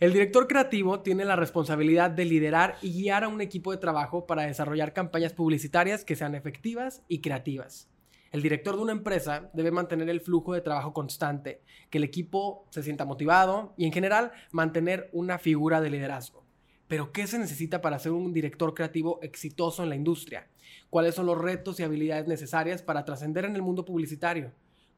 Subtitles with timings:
[0.00, 4.28] El director creativo tiene la responsabilidad de liderar y guiar a un equipo de trabajo
[4.28, 7.90] para desarrollar campañas publicitarias que sean efectivas y creativas.
[8.30, 12.64] El director de una empresa debe mantener el flujo de trabajo constante, que el equipo
[12.70, 16.44] se sienta motivado y en general mantener una figura de liderazgo.
[16.86, 20.46] Pero ¿qué se necesita para ser un director creativo exitoso en la industria?
[20.90, 24.52] ¿Cuáles son los retos y habilidades necesarias para trascender en el mundo publicitario?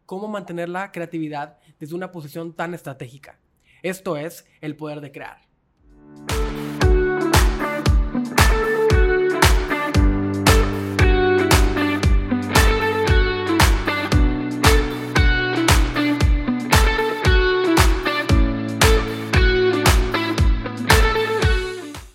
[0.05, 3.39] ¿Cómo mantener la creatividad desde una posición tan estratégica?
[3.83, 5.41] Esto es el poder de crear.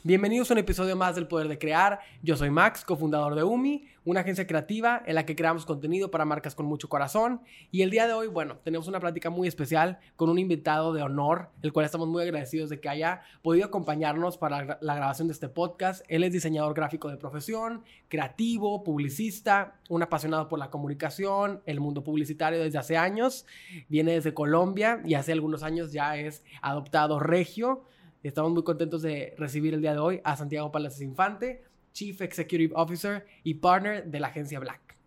[0.04, 2.00] Bienvenidos a un episodio más del Poder de Crear.
[2.22, 6.26] Yo soy Max, cofundador de UMI, una agencia creativa en la que creamos contenido para
[6.26, 7.42] marcas con mucho corazón.
[7.72, 11.02] Y el día de hoy, bueno, tenemos una plática muy especial con un invitado de
[11.02, 15.34] honor, el cual estamos muy agradecidos de que haya podido acompañarnos para la grabación de
[15.34, 16.06] este podcast.
[16.08, 22.04] Él es diseñador gráfico de profesión, creativo, publicista, un apasionado por la comunicación, el mundo
[22.04, 23.48] publicitario desde hace años.
[23.90, 27.86] Viene desde Colombia y hace algunos años ya es adoptado regio.
[28.24, 31.64] Estamos muy contentos de recibir el día de hoy a Santiago Palacios Infante,
[31.96, 34.98] Chief Executive Officer y Partner de la agencia Black.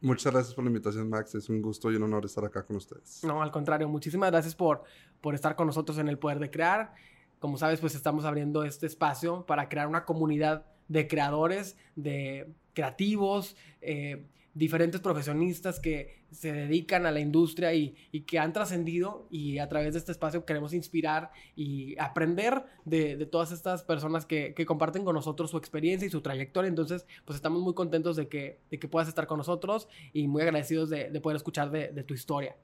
[0.00, 1.34] Muchas gracias por la invitación, Max.
[1.34, 3.22] Es un gusto y un honor estar acá con ustedes.
[3.24, 4.84] No, al contrario, muchísimas gracias por,
[5.20, 6.94] por estar con nosotros en el Poder de Crear.
[7.38, 13.54] Como sabes, pues estamos abriendo este espacio para crear una comunidad de creadores, de creativos,
[13.82, 17.94] eh, diferentes profesionistas que se dedican a la industria y,
[18.26, 23.50] que han trascendido y a través de este espacio queremos inspirar y aprender de, todas
[23.52, 26.68] estas personas que, comparten con nosotros su experiencia y su trayectoria.
[26.68, 30.42] Entonces, pues estamos muy contentos de que, de que puedas estar con nosotros y muy
[30.42, 32.56] agradecidos de, poder escuchar de, tu historia.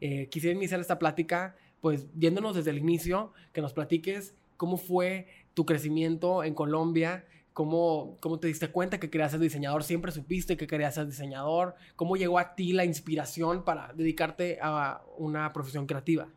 [0.00, 5.26] Eh, quisiera iniciar esta plática, pues viéndonos desde el inicio, que nos platiques cómo fue
[5.54, 7.24] tu crecimiento en Colombia,
[7.56, 9.82] ¿Cómo, ¿Cómo, te diste cuenta que querías ser diseñador?
[9.82, 11.74] ¿Siempre supiste que querías ser diseñador?
[11.96, 16.28] ¿Cómo llegó a ti la inspiración para dedicarte a una profesión creativa?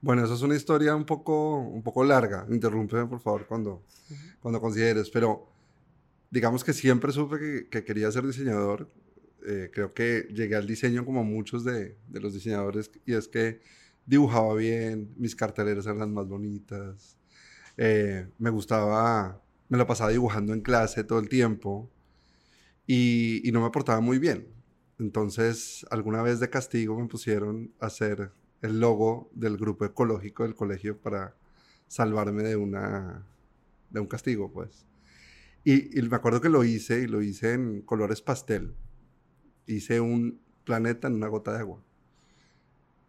[0.00, 2.48] Bueno, eso es una historia un poco, un poco larga.
[2.50, 3.84] Interrúmpeme, por favor, cuando,
[4.40, 5.08] cuando consideres.
[5.08, 5.46] Pero
[6.32, 8.90] digamos que siempre supe que, que quería ser diseñador.
[9.46, 13.60] Eh, creo que llegué al diseño como muchos de, de, los diseñadores y es que
[14.04, 17.16] dibujaba bien, mis carteleras eran más bonitas,
[17.76, 21.90] eh, me gustaba me lo pasaba dibujando en clase todo el tiempo
[22.86, 24.48] y, no me portaba muy bien.
[24.98, 28.30] Entonces, alguna vez de castigo me pusieron a hacer
[28.62, 31.34] el logo del grupo ecológico del colegio para
[31.88, 33.26] salvarme de, una,
[33.90, 34.86] de un castigo, pues.
[35.64, 38.74] Y, y, me acuerdo que lo hice y lo hice en colores pastel.
[39.66, 41.82] Hice un planeta en una gota de agua.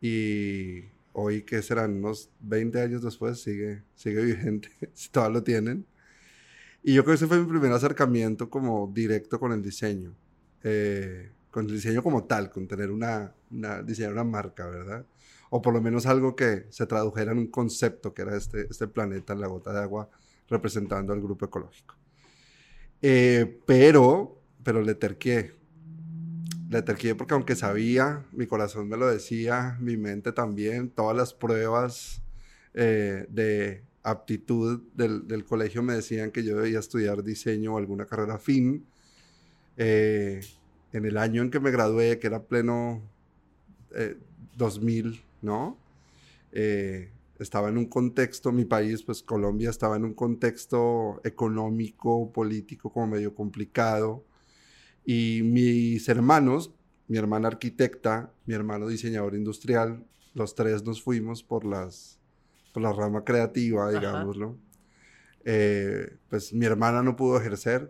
[0.01, 5.85] Y hoy, que serán unos 20 años después, sigue, sigue vigente, si todavía lo tienen.
[6.87, 10.13] Y yo creo que ese fue mi primer acercamiento como directo con el diseño.
[10.61, 15.03] Eh, con el diseño como tal, con tener una, una, diseñar una marca, ¿verdad?
[15.49, 18.87] O por lo menos algo que se tradujera en un concepto que era este, este
[18.87, 20.11] planeta en la gota de agua
[20.47, 21.95] representando al grupo ecológico.
[23.01, 25.55] Eh, pero, pero le terqué.
[26.69, 31.33] Le terqué porque aunque sabía, mi corazón me lo decía, mi mente también, todas las
[31.33, 32.21] pruebas
[32.75, 38.37] eh, de aptitud del, colegio me decían que yo debía estudiar diseño o alguna carrera
[38.37, 38.85] fin.
[39.77, 40.41] Eh,
[40.93, 43.01] en el año en que me gradué, que era pleno
[44.55, 45.77] 2000, eh, ¿no?
[46.51, 52.91] Eh, estaba en un contexto, mi país, pues Colombia, estaba en un contexto económico, político
[52.93, 54.23] como medio complicado.
[55.05, 56.71] Y mis hermanos,
[57.07, 62.19] mi hermana arquitecta, mi hermano diseñador industrial, los tres nos fuimos por las
[62.75, 64.57] por la rama creativa, digámoslo.
[65.45, 67.89] Eh, pues mi hermana no pudo ejercer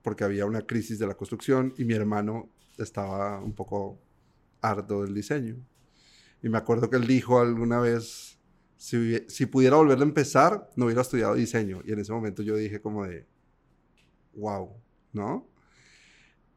[0.00, 4.00] porque había una crisis de la construcción y mi hermano estaba un poco
[4.60, 5.56] harto del diseño.
[6.40, 8.38] Y me acuerdo que él dijo alguna vez,
[8.76, 11.82] si, si pudiera volver a empezar, no hubiera estudiado diseño.
[11.84, 13.26] Y en ese momento yo dije como de,
[14.34, 14.70] wow,
[15.12, 15.48] ¿no?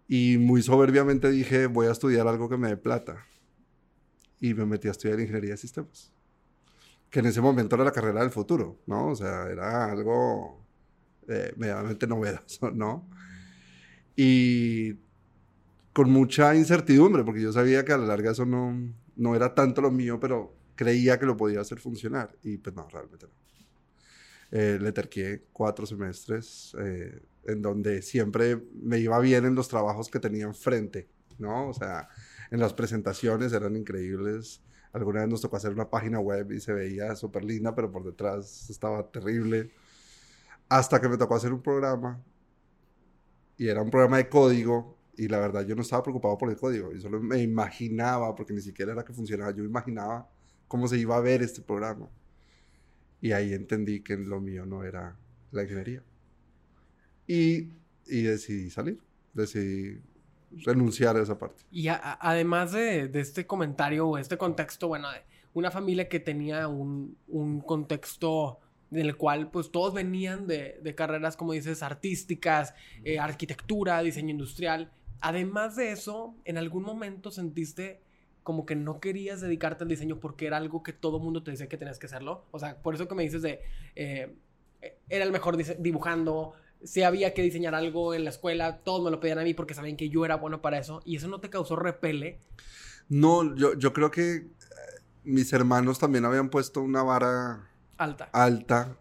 [0.08, 3.26] Y muy soberbiamente dije, voy a estudiar algo que me dé plata.
[4.40, 6.15] Y me metí a estudiar ingeniería de sistemas
[7.10, 9.10] que en ese momento era la carrera del futuro, ¿no?
[9.10, 10.66] O sea, era algo
[11.28, 13.10] eh, medianamente novedoso, ¿no?
[14.16, 14.94] Y
[15.94, 19.82] con mucha incertidumbre, porque yo sabía que a la larga eso no, no era tanto
[19.82, 22.36] lo mío, pero creía que lo podía hacer funcionar.
[22.44, 23.34] Y pues no, realmente no.
[24.52, 30.10] Eh, le terqué cuatro semestres eh, en donde siempre me iba bien en los trabajos
[30.10, 31.10] que tenía enfrente,
[31.40, 31.70] ¿no?
[31.70, 32.08] O sea,
[32.52, 34.62] en las presentaciones eran increíbles
[34.96, 38.06] Alguna vez nos tocó hacer una página web y se veía súper linda, pero por
[38.06, 39.70] detrás estaba terrible.
[40.70, 42.24] Hasta que me tocó hacer un programa
[43.58, 46.56] y era un programa de código y la verdad yo no estaba preocupado por el
[46.56, 50.30] código, yo solo me imaginaba, porque ni siquiera era que funcionaba, yo imaginaba
[50.66, 52.10] cómo se iba a ver este programa.
[53.20, 55.18] Y ahí entendí que lo mío no era
[55.52, 56.04] la ingeniería.
[57.28, 57.74] Y,
[58.08, 59.02] y decidí salir,
[59.34, 60.02] decidí
[60.64, 61.64] renunciar a esa parte.
[61.72, 65.22] Y además de, de, este comentario o este contexto, bueno, de
[65.54, 68.60] una familia que tenía un, un contexto
[68.92, 72.74] en el cual pues todos venían de, de carreras, como dices, artísticas,
[73.04, 74.92] eh, arquitectura, diseño industrial.
[75.22, 78.02] Además de eso, ¿en algún momento sentiste
[78.44, 81.68] como que no querías dedicarte al diseño porque era algo que todo mundo te decía
[81.68, 82.46] que tenías que hacerlo?
[82.52, 83.62] O sea, por eso que me dices de,
[83.96, 84.36] eh,
[85.10, 86.54] era el mejor dibujando,
[86.86, 89.74] si había que diseñar algo en la escuela, todos me lo pedían a mí porque
[89.74, 91.02] sabían que yo era bueno para eso.
[91.06, 92.40] ¿Y eso no te causó repele?
[93.10, 94.48] No, yo, yo creo que eh,
[95.24, 98.30] mis hermanos también habían puesto una vara alta.
[98.32, 98.98] Alta.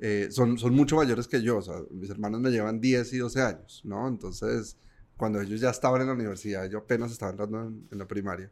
[0.00, 3.18] Eh, son, son mucho mayores que yo, o sea, mis hermanos me llevan 10 y
[3.18, 4.06] 12 años, ¿no?
[4.06, 4.76] Entonces,
[5.16, 8.50] cuando ellos ya estaban en la universidad, yo apenas estaba entrando en, la primaria.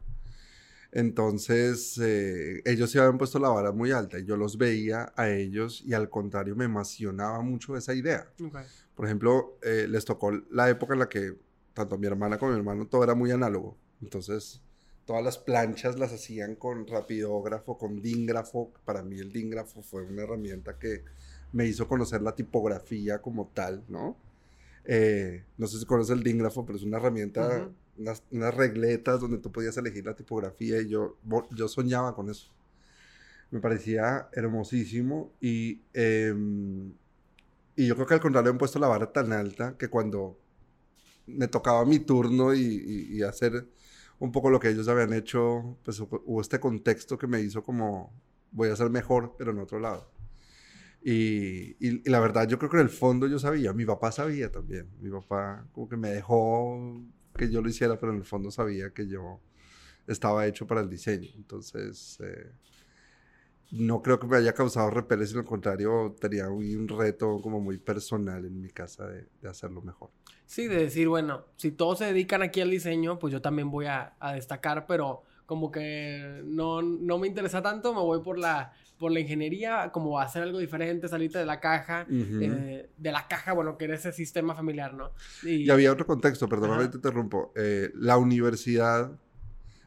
[0.97, 5.29] Entonces, eh, ellos se habían puesto la vara muy alta y yo los veía a
[5.29, 8.27] ellos y al contrario me emocionaba mucho esa idea.
[8.95, 11.35] Por ejemplo, eh, les tocó la época en la que
[11.75, 13.77] tanto mi hermana como mi hermano todo era muy análogo.
[14.01, 14.59] Entonces,
[15.05, 18.73] todas las planchas las hacían con rapidógrafo, con dingrafo.
[18.83, 21.03] Para mí el dingrafo fue una herramienta que
[21.51, 24.17] me hizo conocer la tipografía como tal, ¿no?
[24.83, 29.51] Eh, no sé si conoces el dingrafo, pero es una herramienta, unas, regletas donde tú
[29.51, 31.17] podías elegir la tipografía y yo,
[31.51, 32.51] yo soñaba con eso.
[33.51, 36.93] Me parecía hermosísimo y, em,
[37.75, 40.37] y yo creo que al contrario han puesto la vara tan alta que cuando
[41.27, 43.67] me tocaba mi turno y, y hacer
[44.19, 48.11] un poco lo que ellos habían hecho, pues hubo este contexto que me hizo como
[48.51, 50.09] voy a ser mejor, pero en otro lado.
[51.03, 54.51] Y, y, la verdad, yo creo que en el fondo yo sabía, mi papá sabía
[54.51, 57.01] también, mi papá como que me dejó
[57.37, 59.39] que yo lo hiciera, pero en el fondo sabía que yo
[60.07, 61.29] estaba hecho para el diseño.
[61.35, 62.51] Entonces, eh,
[63.71, 67.77] no creo que me haya causado repeles, sino al contrario, tenía un reto como muy
[67.77, 70.09] personal en mi casa de, de, hacerlo mejor.
[70.45, 73.85] Sí, de decir, bueno, si todos se dedican aquí al diseño, pues yo también voy
[73.85, 78.73] a, a destacar, pero como que no, no, me interesa tanto, me voy por la,
[78.97, 83.53] por la ingeniería, como hacer algo diferente, salirte de la caja, eh, de la caja,
[83.53, 85.11] bueno, que era ese sistema familiar, ¿no?
[85.43, 87.53] Y, había otro contexto, perdóname, te interrumpo.
[87.55, 89.11] Eh, la universidad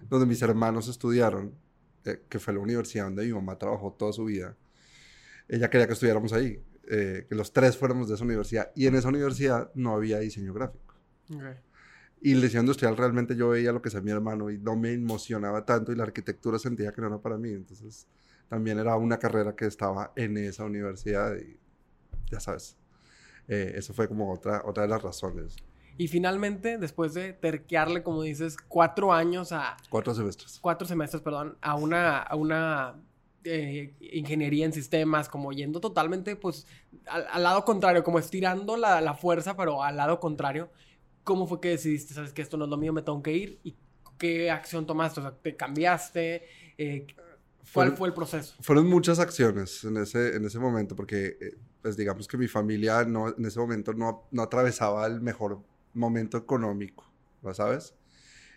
[0.09, 1.55] donde mis hermanos estudiaron,
[2.05, 4.57] eh, que fue la universidad donde mi mamá trabajó toda su vida,
[5.49, 9.09] ella quería que estudiáramos ahí, que los tres fuéramos de esa universidad, y en esa
[9.09, 10.95] universidad no había diseño gráfico.
[12.21, 14.93] Y el diseño industrial realmente yo veía lo que hacía mi hermano y no me
[14.93, 17.51] emocionaba tanto y la arquitectura sentía que no era para mí.
[17.51, 18.07] Entonces
[18.51, 21.57] también era una carrera que estaba en esa universidad y
[22.31, 22.77] ya sabes,
[23.47, 25.57] eh, eso fue como otra, otra de las razones.
[25.97, 29.77] Y finalmente, después de terquearle, como dices, cuatro años a...
[29.89, 30.59] Cuatro semestres.
[30.61, 32.97] Cuatro semestres, perdón, a una, a una
[33.45, 36.67] eh, ingeniería en sistemas, como yendo totalmente, pues,
[37.07, 40.71] al, lado contrario, como estirando la, la, fuerza, pero al lado contrario.
[41.23, 43.61] ¿Cómo fue que decidiste, sabes que esto no es lo mío, me tengo que ir?
[43.63, 43.77] ¿Y
[44.19, 45.21] qué acción tomaste?
[45.21, 46.45] O sea, ¿te cambiaste?
[46.79, 47.07] Eh,
[47.73, 48.55] ¿Cuál fue el proceso?
[48.61, 53.05] Fueron muchas acciones en ese, en ese momento, porque, eh, pues digamos que mi familia
[53.05, 55.63] no, en ese momento no, no atravesaba el mejor
[55.95, 57.11] momento económico,
[57.43, 57.95] ¿lo sabes?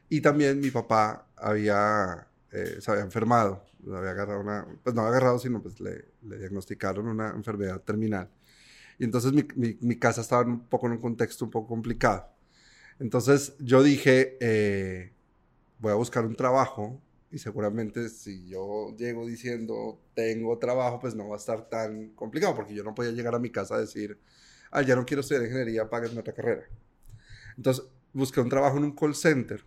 [0.10, 5.18] Y también mi papá había, eh, se había enfermado, había agarrado una, pues no había
[5.18, 8.30] agarrado, sino pues le, le diagnosticaron una enfermedad terminal.
[9.00, 12.28] Y entonces mi, mi, mi, casa estaba un poco en un contexto un poco complicado.
[13.00, 15.14] Entonces yo dije, eh,
[15.80, 17.02] voy a buscar un trabajo
[17.34, 22.56] y seguramente si yo llego diciendo tengo trabajo, pues no va a estar tan complicado
[22.56, 24.20] porque yo no podía llegar a mi casa a decir,
[24.70, 26.64] ah, ya no quiero estudiar ingeniería, páguenme otra carrera.
[27.58, 29.66] Entonces busqué un trabajo en un call center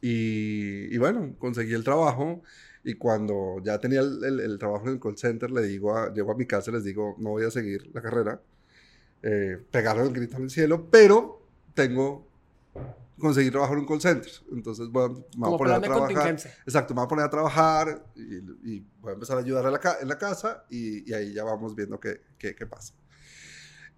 [0.00, 2.42] y, bueno, conseguí el trabajo
[2.82, 6.32] y cuando ya tenía el, el, trabajo en el call center, le digo a, llego
[6.32, 8.42] a mi casa y les digo, no voy a seguir la carrera.
[9.22, 12.28] Eh, pegaron el grito en el cielo, pero tengo
[13.18, 14.32] conseguir trabajo en un call center.
[14.52, 16.36] Entonces a, me voy a poner a trabajar.
[16.64, 19.64] Exacto, me voy a poner a trabajar y, voy a empezar a ayudar
[20.00, 22.94] en la casa y, ahí ya vamos viendo qué, qué, qué pasa.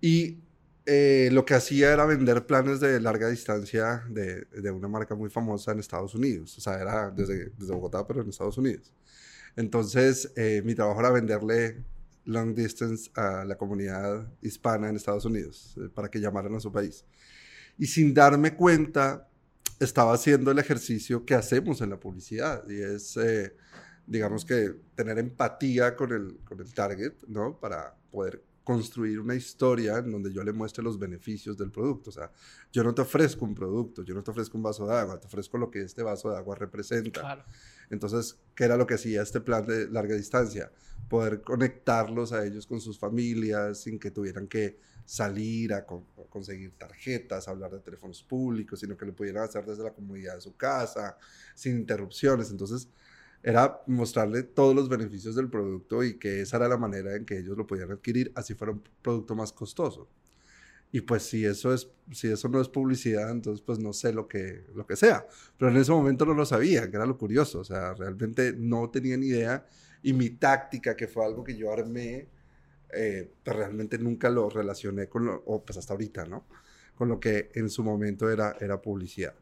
[0.00, 0.42] Y
[0.88, 5.30] eh, lo que hacía era vender planes de larga distancia de, de, una marca muy
[5.30, 6.56] famosa en Estados Unidos.
[6.58, 8.94] O sea, era desde, desde Bogotá, pero en Estados Unidos.
[9.56, 11.84] Entonces, eh, mi trabajo era venderle
[12.24, 16.70] long distance a la comunidad hispana en Estados Unidos eh, para que llamaran a su
[16.70, 17.04] país.
[17.78, 19.28] Y sin darme cuenta,
[19.78, 23.54] estaba haciendo el ejercicio que hacemos en la publicidad y es, eh,
[24.06, 27.58] digamos que, tener empatía con el, con el target, ¿no?
[27.58, 32.10] Para poder construir una historia en donde yo le muestre los beneficios del producto.
[32.10, 32.32] O sea,
[32.72, 35.28] yo no te ofrezco un producto, yo no te ofrezco un vaso de agua, te
[35.28, 37.20] ofrezco lo que este vaso de agua representa.
[37.20, 37.44] Claro.
[37.90, 40.72] Entonces, ¿qué era lo que hacía este plan de larga distancia?
[41.08, 45.86] Poder conectarlos a ellos con sus familias sin que tuvieran que salir a,
[46.28, 50.40] conseguir tarjetas, hablar de teléfonos públicos, sino que lo pudieran hacer desde la comodidad de
[50.40, 51.16] su casa,
[51.54, 52.50] sin interrupciones.
[52.50, 52.88] Entonces,
[53.42, 57.38] era mostrarle todos los beneficios del producto y que esa era la manera en que
[57.38, 60.08] ellos lo podían adquirir, así fuera un producto más costoso.
[60.90, 64.26] Y pues si eso, es, si eso no es publicidad, entonces pues no sé lo
[64.28, 65.26] que, lo que sea.
[65.58, 67.60] Pero en ese momento no lo sabía, que era lo curioso.
[67.60, 69.66] O sea, realmente no tenía ni idea.
[70.02, 72.28] Y mi táctica, que fue algo que yo armé,
[72.92, 76.44] eh, pues realmente nunca lo relacioné con lo, o pues hasta ahorita, ¿no?
[76.94, 79.34] Con lo que en su momento era, era publicidad.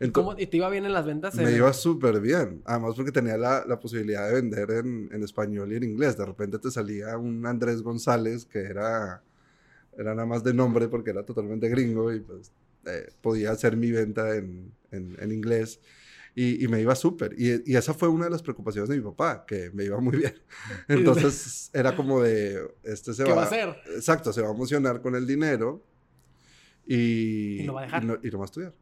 [0.00, 1.34] ¿Y, cómo, te iba bien en las ventas?
[1.34, 2.62] Me iba súper bien.
[2.64, 6.16] Además porque tenía la, la posibilidad de vender en, en, español y en inglés.
[6.16, 9.22] De repente te salía un Andrés González que era,
[9.96, 12.50] era nada más de nombre porque era totalmente gringo y pues
[12.86, 15.80] eh, podía hacer mi venta en, en, en inglés.
[16.42, 17.34] Y, y, me iba súper.
[17.36, 20.16] Y, y, esa fue una de las preocupaciones de mi papá, que me iba muy
[20.16, 20.34] bien.
[20.88, 23.76] Entonces era como de, este se ¿Qué va, a hacer?
[23.94, 25.84] Exacto, se va a emocionar con el dinero
[26.86, 28.04] y, y lo va a dejar.
[28.04, 28.74] Y, no, y lo va a estudiar.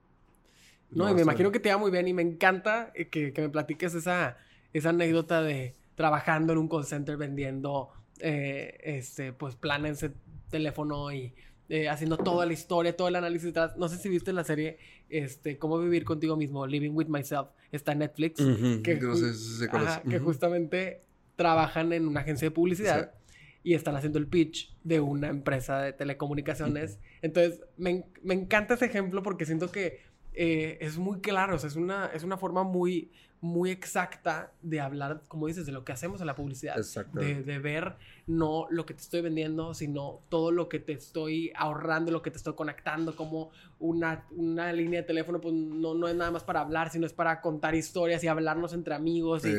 [0.91, 3.43] No, y me imagino que te va muy bien y me encanta eh, que, que,
[3.43, 4.37] me platiques esa,
[4.73, 10.13] esa anécdota de trabajando en un call center vendiendo eh, este, pues planes de
[10.49, 11.35] teléfono y
[11.69, 13.77] eh, haciendo toda la historia, todo el análisis detrás.
[13.77, 17.93] No sé si viste la serie este, Cómo vivir contigo mismo, Living with Myself, está
[17.93, 18.37] en Netflix.
[18.83, 21.03] que, no sé, sé ajá, que justamente
[21.37, 23.13] trabajan en una agencia de publicidad.
[23.13, 23.35] Sí.
[23.65, 27.01] Y están haciendo el pitch de una empresa de telecomunicaciones.
[27.21, 30.01] Entonces, me, me encanta ese ejemplo porque siento que
[30.41, 34.81] eh, es muy claro, o sea, es una, es una forma muy, muy exacta de
[34.81, 36.77] hablar, como dices, de lo que hacemos en la publicidad.
[37.13, 37.97] De, de, ver
[38.29, 42.31] no lo que te estoy vendiendo, sino todo lo que te estoy ahorrando, lo que
[42.31, 46.45] te estoy conectando, como una, una línea de teléfono, pues no, no es nada más
[46.45, 49.45] para hablar, sino es para contar historias y hablarnos entre amigos.
[49.45, 49.55] Y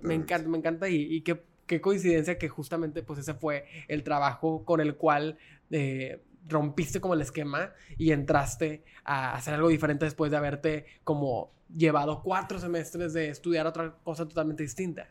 [0.00, 4.02] me encanta, me encanta y, y qué, qué, coincidencia que justamente pues ese fue el
[4.02, 5.38] trabajo con el cual...
[5.70, 11.52] Eh, rompiste como el esquema y entraste a hacer algo diferente después de haberte como
[11.74, 15.08] llevado cuatro semestres de estudiar otra cosa totalmente distinta.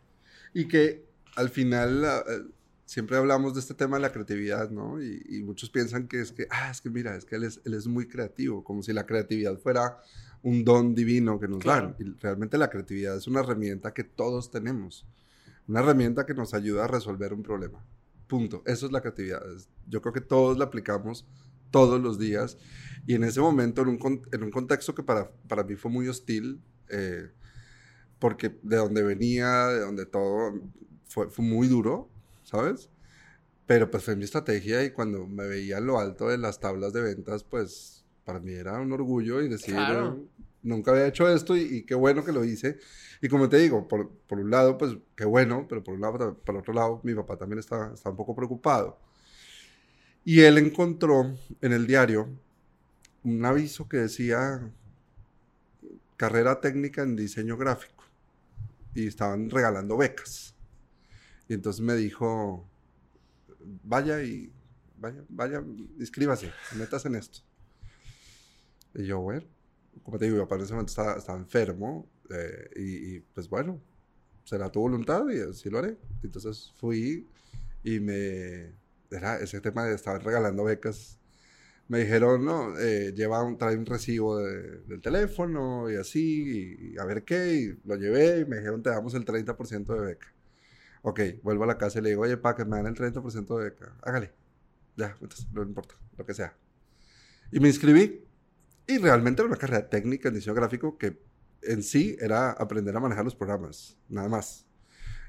[0.53, 2.51] Y que al final uh,
[2.85, 5.01] siempre hablamos de este tema de la creatividad, ¿no?
[5.01, 7.59] Y, y, muchos piensan que es que, ah, es que mira, es que él es,
[7.65, 9.99] él es muy creativo, como si la creatividad fuera
[10.43, 11.95] un don divino que nos claro.
[11.97, 12.07] dan.
[12.07, 15.07] Y realmente la creatividad es una herramienta que todos tenemos,
[15.67, 17.83] una herramienta que nos ayuda a resolver un problema.
[18.33, 18.63] Punto.
[18.65, 19.43] Eso es la creatividad.
[19.87, 21.23] Yo creo que todos la aplicamos
[21.69, 22.57] todos los días.
[23.05, 26.07] Y en ese momento, en un, en un contexto que para, para mí fue muy
[26.07, 26.59] hostil,
[26.89, 27.29] eh,
[28.17, 30.59] porque de donde venía, de donde todo,
[31.05, 32.09] fue, fue muy duro,
[32.41, 32.89] ¿sabes?
[33.67, 36.91] Pero pues fue mi estrategia y cuando me veía en lo alto de las tablas
[36.91, 40.27] de ventas, pues para mí era un orgullo y decir, claro
[40.63, 42.79] nunca había hecho esto y, qué bueno que lo hice.
[43.22, 46.38] Y como te digo, por, por, un lado, pues qué bueno, pero por un lado,
[46.38, 49.00] por otro lado, mi papá también estaba, estaba un poco preocupado.
[50.25, 52.29] Y él encontró en el diario
[53.24, 54.72] un aviso que decía
[56.17, 58.03] carrera técnica en diseño gráfico
[58.93, 60.55] y estaban regalando becas.
[61.48, 62.67] Y entonces me dijo,
[63.84, 64.51] vaya y
[64.98, 65.63] vaya, vaya,
[66.00, 67.39] inscríbase, metas en esto.
[68.96, 69.43] Y yo, bueno,
[70.01, 73.50] como te digo, mi papá en ese momento estaba, estaba enfermo eh, y, y, pues
[73.50, 73.81] bueno,
[74.43, 75.97] será tu voluntad y así lo haré.
[76.23, 77.27] Entonces fui
[77.83, 78.81] y me...
[79.12, 81.19] Era ese tema de estar regalando becas.
[81.88, 86.93] Me dijeron, no, eh, lleva un, trae un recibo de, del teléfono y así, y,
[86.93, 90.01] y, a ver qué, y lo llevé y me dijeron, te damos el 30% de
[90.01, 90.33] beca.
[91.03, 93.57] Ok, vuelvo a la casa y le digo, oye, pa, que me dan el 30%
[93.57, 93.95] de beca.
[94.01, 94.31] Hágale.
[94.95, 96.55] Ya, entonces, no importa, lo que sea.
[97.51, 98.23] Y me inscribí
[98.87, 101.17] y realmente era una carrera técnica en diseño gráfico que
[101.61, 104.65] en sí era aprender a manejar los programas, nada más.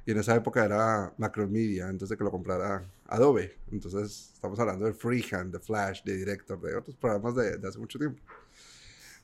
[0.06, 3.58] Y en esa época era Macromedia, antes de que lo comprara Adobe.
[3.70, 7.78] Entonces estamos hablando de Freehand, de Flash, de Director, de otros programas de, de hace
[7.78, 8.20] mucho tiempo.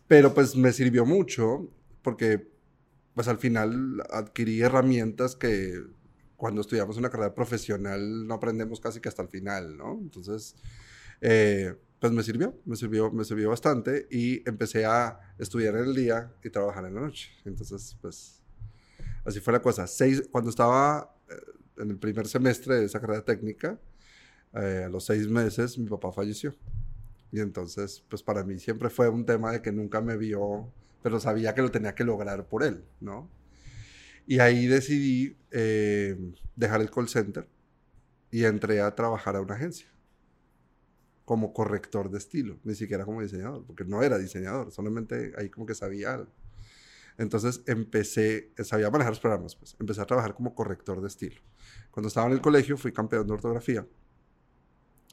[0.07, 1.69] Pero pues me sirvió mucho
[2.03, 2.51] porque
[3.15, 5.83] pues al final adquirí herramientas que
[6.37, 9.99] cuando estudiamos una carrera profesional no aprendemos casi que hasta el final, ¿no?
[10.01, 10.57] Entonces,
[11.21, 15.95] eh, pues me sirvió, me sirvió, me sirvió bastante y empecé a estudiar en el
[15.95, 17.31] día y trabajar en la noche.
[17.45, 18.43] Entonces, pues,
[19.25, 19.87] así fue la cosa.
[19.87, 21.35] Seis, cuando estaba eh,
[21.83, 23.79] en el primer semestre de esa carrera técnica,
[24.55, 26.57] eh, a los seis meses mi papá falleció.
[27.31, 31.21] Y entonces, pues para mí siempre fue un tema de que nunca me vio pero
[31.21, 33.29] sabía que lo tenía que lograr por él, ¿no?
[34.27, 36.17] Y ahí decidí eh,
[36.57, 37.49] dejar el call center
[38.31, 39.89] y entré a trabajar a una agencia
[41.31, 45.65] como corrector de estilo, ni siquiera como diseñador, porque no era diseñador, solamente ahí como
[45.65, 46.33] que sabía algo.
[47.19, 51.41] Entonces empecé, sabía manejar los programas, pues empecé a trabajar como corrector de estilo.
[51.93, 53.87] Cuando estaba en el colegio fui campeón de ortografía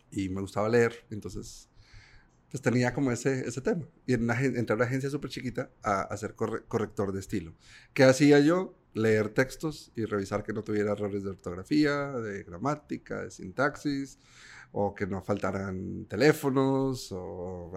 [0.09, 1.69] y me gustaba leer, entonces
[2.49, 3.87] pues tenía como ese, ese tema.
[4.07, 7.53] Y en entré a una agencia súper chiquita a, a ser corrector de estilo.
[7.93, 8.75] ¿Qué hacía yo?
[8.95, 14.17] Leer textos y revisar que no tuviera errores de ortografía, de gramática, de sintaxis,
[14.71, 17.71] o que no faltaran teléfonos o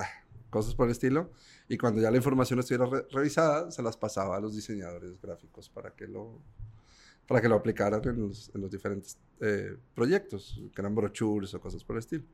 [0.51, 1.31] cosas por el estilo.
[1.69, 5.95] Y cuando ya la información estuviera revisada, se las pasaba a los diseñadores gráficos para
[5.95, 6.43] que lo,
[7.27, 11.61] para que lo aplicaran en los, en los diferentes eh, proyectos, que eran brochures o
[11.61, 12.25] cosas por el estilo.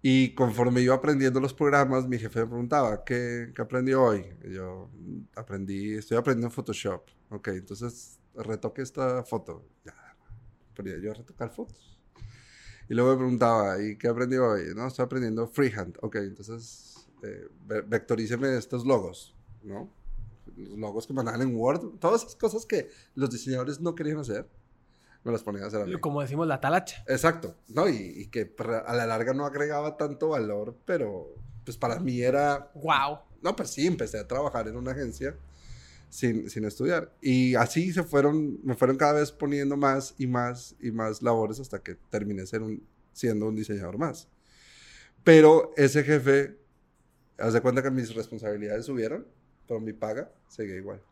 [0.00, 4.26] Y conforme iba aprendiendo los programas, mi jefe me preguntaba, ¿qué, qué aprendió hoy?
[4.44, 4.88] Y yo
[5.34, 7.02] aprendí, estoy aprendiendo Photoshop.
[7.30, 9.64] Ok, entonces retoque esta foto.
[9.84, 10.16] Ya,
[10.76, 11.97] ponía yo a retocar fotos.
[12.88, 14.74] Y luego me preguntaba, ¿y qué aprendió hoy?
[14.74, 15.98] No, estoy aprendiendo freehand.
[16.00, 17.48] Ok, entonces eh,
[17.86, 19.90] vectoríceme estos logos, ¿no?
[20.56, 24.48] Los logos que mandaban en Word, todas esas cosas que los diseñadores no querían hacer,
[25.22, 26.00] me las ponían a hacer a mí.
[26.00, 27.04] Como decimos, la talacha.
[27.06, 27.88] Exacto, ¿no?
[27.88, 28.54] Y, que
[28.86, 32.70] a la larga no agregaba tanto valor, pero pues para mí era...
[32.74, 33.18] ¡Wow!
[33.42, 35.36] No, pues sí, empecé a trabajar en una agencia
[36.08, 37.12] sin, sin estudiar.
[37.20, 41.60] Y así se fueron, me fueron cada vez poniendo más y más y más labores
[41.60, 44.28] hasta que terminé ser un, siendo un diseñador más.
[45.24, 46.56] Pero ese jefe
[47.38, 49.26] haz de cuenta que mis responsabilidades subieron,
[49.66, 51.02] pero mi paga seguía igual.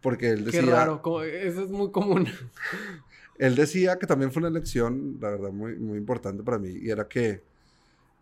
[0.00, 0.60] Porque él decía...
[0.60, 2.26] Qué raro, eso es muy común.
[3.38, 6.90] él decía que también fue una lección, la verdad, muy, muy importante para mí, y
[6.90, 7.42] era que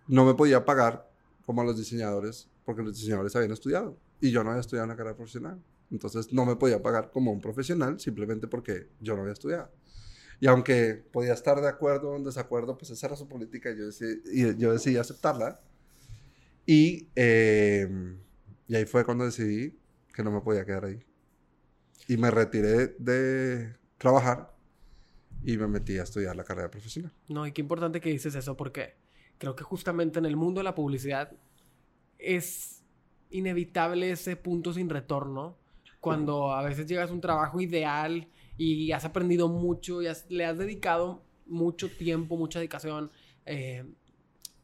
[0.06, 1.10] no me podía pagar
[1.46, 4.96] como a los diseñadores, porque los diseñadores habían estudiado, y yo no había estudiado una
[4.96, 5.60] carrera profesional.
[5.94, 9.70] Entonces no me podía pagar como un profesional simplemente porque yo no había estudiado.
[10.40, 13.78] Y aunque podía estar de acuerdo o en desacuerdo, pues esa era su política y
[13.78, 13.84] yo
[14.32, 15.60] y yo decidí aceptarla
[16.66, 18.18] y, em,
[18.66, 19.78] y ahí fue cuando decidí
[20.12, 21.00] que no me podía quedar ahí.
[22.08, 24.52] Y me retiré de trabajar
[25.44, 27.12] y me metí a estudiar la carrera profesional.
[27.28, 28.96] No, y qué importante que dices eso porque
[29.38, 31.32] creo que justamente en el mundo de la publicidad
[32.18, 32.82] es
[33.30, 35.56] inevitable ese punto sin retorno
[36.04, 40.58] cuando a veces llegas a un trabajo ideal y has aprendido mucho y le has
[40.58, 43.10] dedicado mucho tiempo, mucha dedicación.
[43.46, 43.84] Eh,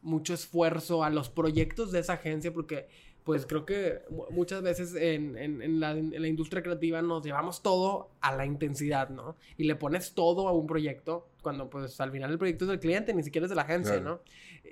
[0.01, 2.87] mucho esfuerzo a los proyectos de esa agencia porque
[3.23, 3.99] pues creo que
[4.31, 9.35] muchas veces en, en, la, industria creativa nos llevamos todo a la intensidad, ¿no?
[9.57, 12.79] Y le pones todo a un proyecto cuando pues al final el proyecto es del
[12.79, 14.21] cliente, ni siquiera es de la agencia, ¿no?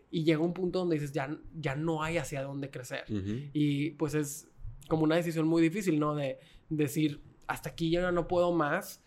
[0.10, 3.06] Y llega un punto donde dices, ya, ya no hay hacia dónde crecer.
[3.54, 4.48] Y pues es
[4.88, 6.16] como una decisión muy difícil, ¿no?
[6.16, 9.02] De decir, hasta aquí ya no puedo más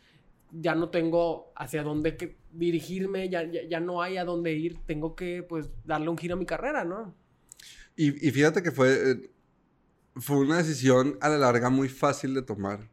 [0.52, 5.42] ya no tengo hacia dónde dirigirme, ya, ya, no hay a dónde ir, tengo que
[5.42, 7.14] pues darle un giro a mi carrera, ¿no?
[7.96, 9.30] Y, fíjate que fue, eh,
[10.16, 12.90] fue una decisión a la larga muy fácil de tomar,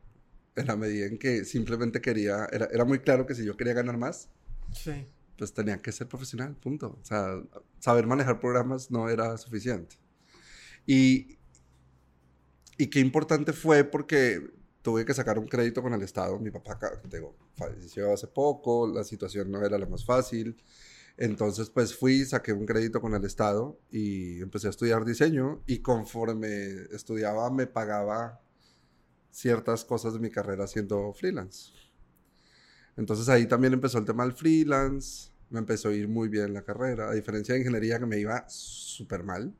[0.55, 3.73] en la medida en que simplemente quería, era, era muy claro que si yo quería
[3.73, 4.29] ganar más,
[4.73, 5.05] sí.
[5.37, 6.97] pues tenía que ser profesional, punto.
[7.01, 7.41] O sea,
[7.79, 9.95] saber manejar programas no era suficiente.
[10.85, 11.37] Y,
[12.77, 16.39] y qué importante fue porque tuve que sacar un crédito con el Estado.
[16.39, 20.55] Mi papá, digo, falleció hace poco, la situación no era la más fácil.
[21.17, 25.79] Entonces, pues fui, saqué un crédito con el Estado y empecé a estudiar diseño y
[25.79, 28.41] conforme estudiaba me pagaba
[29.29, 31.73] ciertas cosas de mi carrera siendo freelance.
[32.95, 36.63] Entonces ahí también empezó el tema del freelance, me empezó a ir muy bien la
[36.63, 39.53] carrera, a diferencia de ingeniería que me iba súper mal,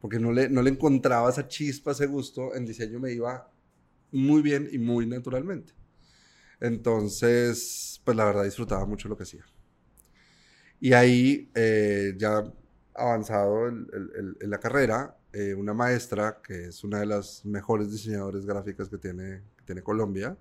[0.00, 3.50] porque no le, no le encontraba esa chispa, ese gusto, en diseño me iba
[4.16, 5.72] muy bien y muy naturalmente.
[6.60, 9.44] Entonces, pues la verdad disfrutaba mucho lo que hacía.
[10.80, 12.44] Y ahí, eh, ya
[12.94, 18.88] avanzado en, la carrera, eh, una maestra, que es una de las mejores diseñadoras gráficas
[18.88, 20.36] que tiene, tiene Colombia,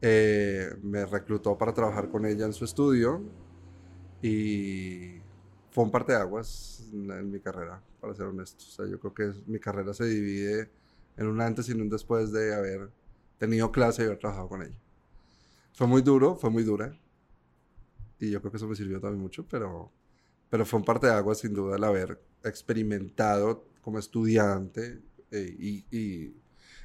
[0.00, 3.22] eh, me reclutó para trabajar con ella en su estudio
[4.22, 5.18] y
[5.70, 8.64] fue un parteaguas en, en mi carrera, para ser honesto.
[8.64, 10.70] O sea, yo creo que mi carrera se divide
[11.16, 12.90] en un antes y en un después de haber
[13.38, 14.78] tenido clase y haber trabajado con ella.
[15.72, 16.98] Fue muy duro, fue muy dura.
[18.18, 19.92] Y yo creo que eso me sirvió también mucho, pero,
[20.48, 25.00] pero fue un parte de agua sin duda el haber experimentado como estudiante
[25.30, 26.34] eh, y,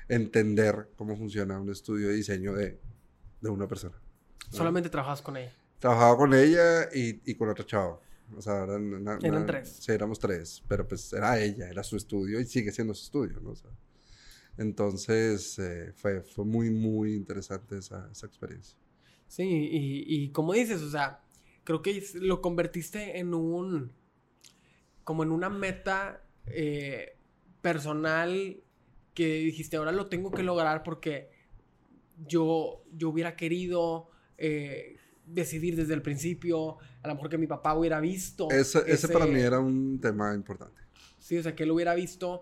[0.09, 2.81] entender cómo funciona un estudio de diseño de,
[3.39, 3.95] de una persona.
[4.49, 5.53] ¿Solamente trabajas con ella?
[5.79, 8.01] Trabajaba con ella y, y con otro chavo.
[8.37, 9.77] O sea, eran, tres.
[9.79, 13.39] Sí, éramos tres, pero pues era ella, era su estudio y sigue siendo su estudio,
[13.41, 13.51] ¿no?
[13.51, 13.69] O sea,
[14.57, 18.77] Entonces eh, fue, fue muy, muy interesante esa, esa experiencia.
[19.27, 21.21] Sí, y, y como dices, o sea,
[21.63, 23.91] creo que lo convertiste en un,
[25.03, 27.17] como en una meta eh,
[27.61, 28.61] personal
[29.13, 31.29] que dijiste, ahora lo tengo que lograr porque
[32.27, 37.75] yo, yo hubiera querido eh, decidir desde el principio, a lo mejor que mi papá
[37.75, 38.49] hubiera visto.
[38.49, 40.81] Ese, ese, para mí era un tema importante.
[41.19, 42.41] Sí, o sea, que él hubiera visto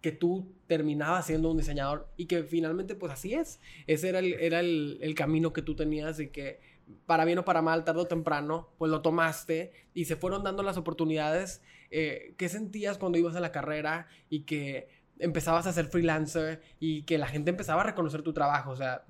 [0.00, 3.60] que tú terminabas siendo un diseñador y que finalmente pues así es.
[3.86, 6.60] Ese era el, era el, el camino que tú tenías y que
[7.06, 10.62] para bien o para mal, tarde o temprano, pues lo tomaste y se fueron dando
[10.62, 11.62] las oportunidades.
[11.90, 17.02] Eh, ¿Qué sentías cuando ibas a la carrera y que empezabas a ser freelancer y
[17.02, 18.70] que la gente empezaba a reconocer tu trabajo?
[18.70, 19.04] O sea,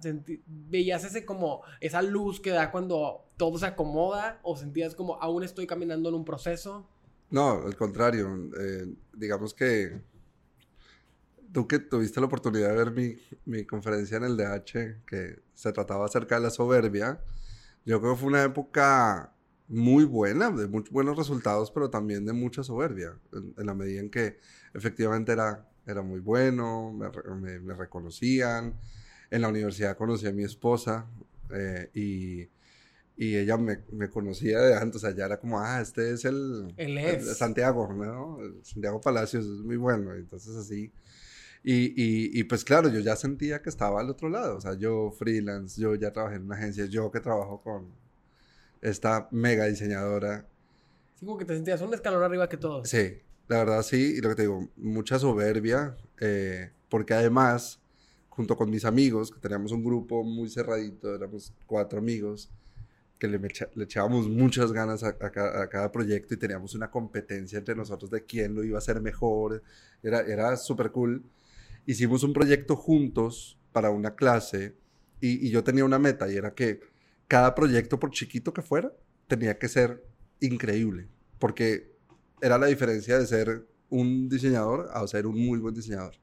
[0.47, 5.43] ¿veías ese como esa luz que da cuando todo se acomoda o sentías como aún
[5.43, 6.89] estoy caminando en un proceso?
[7.31, 8.51] No, al contrario.
[8.59, 10.01] Eh, digamos que
[11.53, 15.73] tú que tuviste la oportunidad de ver mi, mi conferencia en el DH, que se
[15.73, 17.21] trataba acerca de la soberbia,
[17.85, 19.33] yo creo que fue una época
[19.69, 24.11] muy buena, de muy buenos resultados, pero también de mucha soberbia, en, la medida en
[24.11, 24.39] que
[24.75, 28.75] efectivamente era, era muy bueno, me, me, reconocían.
[29.31, 31.07] En la universidad conocí a mi esposa
[31.55, 32.49] eh, y,
[33.17, 36.25] y, ella me, me, conocía de antes, o sea, ya era como, ah, este es
[36.25, 37.27] el, es.
[37.29, 38.39] el Santiago, ¿no?
[38.63, 40.91] Santiago Palacios es muy bueno, entonces así.
[41.63, 44.57] Y, y, y, pues claro, yo ya sentía que estaba al otro lado.
[44.57, 47.93] O sea, yo freelance, yo ya trabajé en una agencia, yo que trabajo con
[48.81, 50.47] esta mega diseñadora.
[51.17, 52.89] Sí, como que te sentías un escalón arriba que todos.
[52.89, 53.19] Sí,
[53.49, 54.15] la verdad sí.
[54.17, 55.97] Y lo que te digo, mucha soberbia.
[56.21, 57.81] Eh, porque además,
[58.29, 62.51] junto con mis amigos, que teníamos un grupo muy cerradito, éramos cuatro amigos,
[63.19, 67.59] que le, le echábamos muchas ganas a, a, a, cada proyecto y teníamos una competencia
[67.59, 69.61] entre nosotros de quién lo iba a hacer mejor.
[70.05, 71.25] Era, era súper cool
[71.89, 74.77] hicimos un proyecto juntos para una clase
[75.21, 76.81] y, y, yo tenía una meta y era que
[77.27, 78.93] cada proyecto, por chiquito que fuera,
[79.27, 80.05] tenía que ser
[80.41, 81.97] increíble, porque
[82.43, 86.15] era la diferencia de ser un diseñador a ser un muy buen diseñador.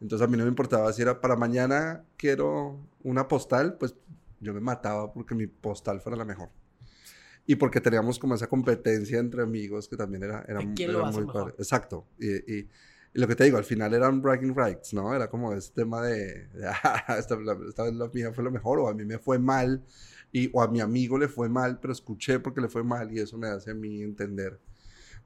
[0.00, 3.94] Entonces a mí no me importaba si era para mañana quiero una postal, pues
[4.40, 6.48] yo me mataba porque mi postal fuera la mejor.
[7.46, 11.54] Y porque teníamos como esa competencia entre amigos que también era, era, era muy padre.
[11.58, 12.06] Exacto.
[12.18, 12.66] Y
[13.14, 15.14] lo que te digo, al final eran bragging rights, ¿no?
[15.14, 16.48] Era como ese tema de,
[16.82, 19.84] ah, esta, esta, vez la mía fue lo mejor, o a mí me fue mal,
[20.32, 23.20] y, o a mi amigo le fue mal, pero escuché porque le fue mal, y
[23.20, 24.58] eso me hace a mí entender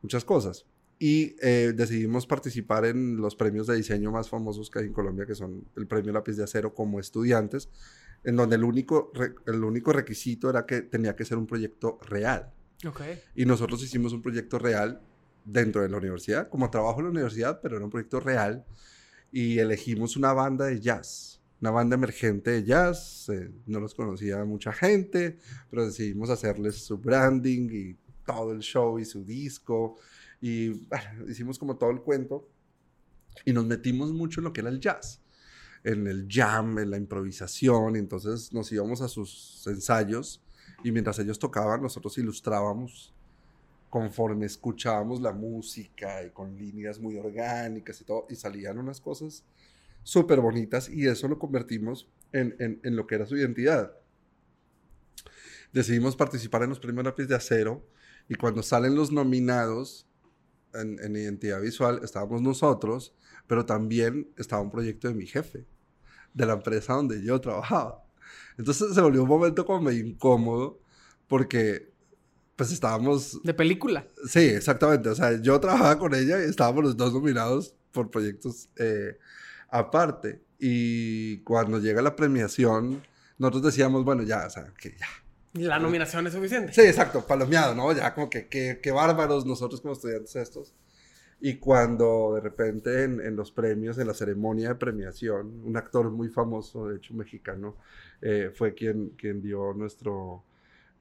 [0.02, 0.66] muchas cosas.
[0.98, 5.24] Y eh, decidimos participar en los premios de diseño más famosos que hay en Colombia,
[5.24, 7.70] que son el Premio Lápiz de Acero como estudiantes,
[8.24, 9.12] en donde el único,
[9.46, 12.52] el único requisito era que tenía que ser un proyecto real.
[12.86, 13.20] Okay.
[13.34, 15.00] Y nosotros hicimos un proyecto real
[15.48, 18.64] dentro de la universidad, como trabajo en la universidad, pero era un proyecto real.
[19.32, 23.28] Y elegimos una banda de jazz, una banda emergente de jazz.
[23.30, 25.38] Eh, no los conocía mucha gente,
[25.70, 29.96] pero decidimos hacerles su branding y todo el show y su disco.
[30.40, 32.48] Y bueno, hicimos como todo el cuento.
[33.44, 35.22] Y nos metimos mucho en lo que era el jazz,
[35.84, 37.96] en el jam, en la improvisación.
[37.96, 40.42] Y entonces nos íbamos a sus ensayos
[40.84, 43.14] y mientras ellos tocaban, nosotros ilustrábamos
[43.88, 49.44] conforme escuchábamos la música y con líneas muy orgánicas y todo, y salían unas cosas
[50.02, 53.92] súper bonitas y eso lo convertimos en, en, lo que era su identidad.
[55.72, 57.86] Decidimos participar en los premios lápiz de acero
[58.28, 60.06] y cuando salen los nominados
[60.74, 63.14] en, en identidad visual estábamos nosotros,
[63.46, 65.66] pero también estaba un proyecto de mi jefe,
[66.34, 68.04] de la empresa donde yo trabajaba.
[68.58, 70.80] Entonces se volvió un momento como medio incómodo
[71.26, 71.92] porque
[72.58, 73.40] pues estábamos...
[73.44, 74.04] De película.
[74.28, 75.08] Sí, exactamente.
[75.10, 79.16] O sea, yo trabajaba con ella y estábamos los dos nominados por proyectos eh,
[79.70, 80.42] aparte.
[80.58, 83.00] Y cuando llega la premiación,
[83.38, 85.06] nosotros decíamos, bueno, ya, o sea, que ya.
[85.52, 86.72] La nominación es suficiente.
[86.72, 87.92] Sí, exacto, palomeado, ¿no?
[87.92, 90.74] Ya como que qué bárbaros nosotros como estudiantes estos.
[91.40, 96.10] Y cuando de repente en, en, los premios, en la ceremonia de premiación, un actor
[96.10, 97.76] muy famoso, de hecho mexicano,
[98.20, 100.42] eh, fue quien, quien dio nuestro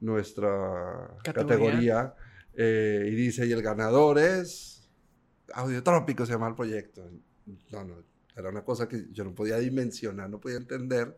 [0.00, 2.14] nuestra categoría, categoría
[2.54, 4.90] eh, y dice, y el ganador es
[5.54, 7.08] Audiotrópico, se llama el proyecto.
[7.70, 8.02] No, no,
[8.36, 11.16] era una cosa que yo no podía dimensionar, no podía entender.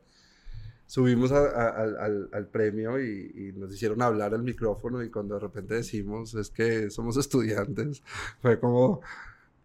[0.87, 1.69] Subimos a, a,
[2.05, 6.35] al, al, premio y, y, nos hicieron hablar al micrófono y cuando de repente decimos
[6.35, 8.03] es que somos estudiantes,
[8.43, 9.01] fue como,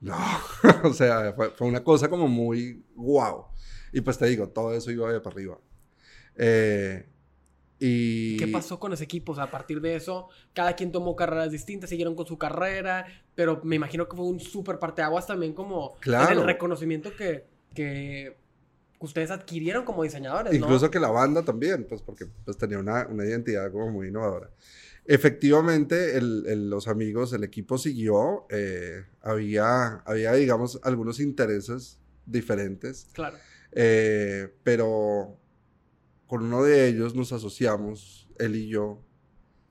[0.01, 0.17] no,
[0.83, 3.45] o sea, fue, fue, una cosa como muy wow.
[3.91, 5.57] Y pues te digo, todo eso iba de para arriba.
[6.35, 7.07] Eh,
[7.79, 8.37] y...
[8.37, 9.33] ¿Qué pasó con ese equipo?
[9.33, 13.05] O sea, a partir de eso, cada quien tomó carreras distintas, siguieron con su carrera,
[13.35, 16.31] pero me imagino que fue un súper parteaguas también como claro.
[16.31, 18.37] en el reconocimiento que, que
[18.99, 20.53] ustedes adquirieron como diseñadores.
[20.53, 24.49] Incluso que la banda también, pues porque pues, tenía una, una identidad como muy innovadora.
[25.07, 28.47] Efectivamente, el, los amigos, el equipo siguió.
[28.49, 33.07] Eh, había, había, digamos, algunos intereses diferentes.
[33.13, 33.37] Claro.
[33.71, 35.37] Eh, pero
[36.27, 39.01] con uno de ellos nos asociamos, él y yo.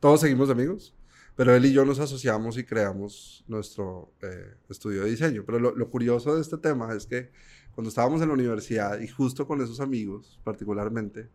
[0.00, 0.94] Todos seguimos amigos,
[1.36, 5.44] pero él y yo nos asociamos y creamos nuestro eh, estudio de diseño.
[5.44, 7.30] Pero lo, curioso de este tema es que
[7.74, 11.28] cuando estábamos en la universidad y justo con esos amigos particularmente,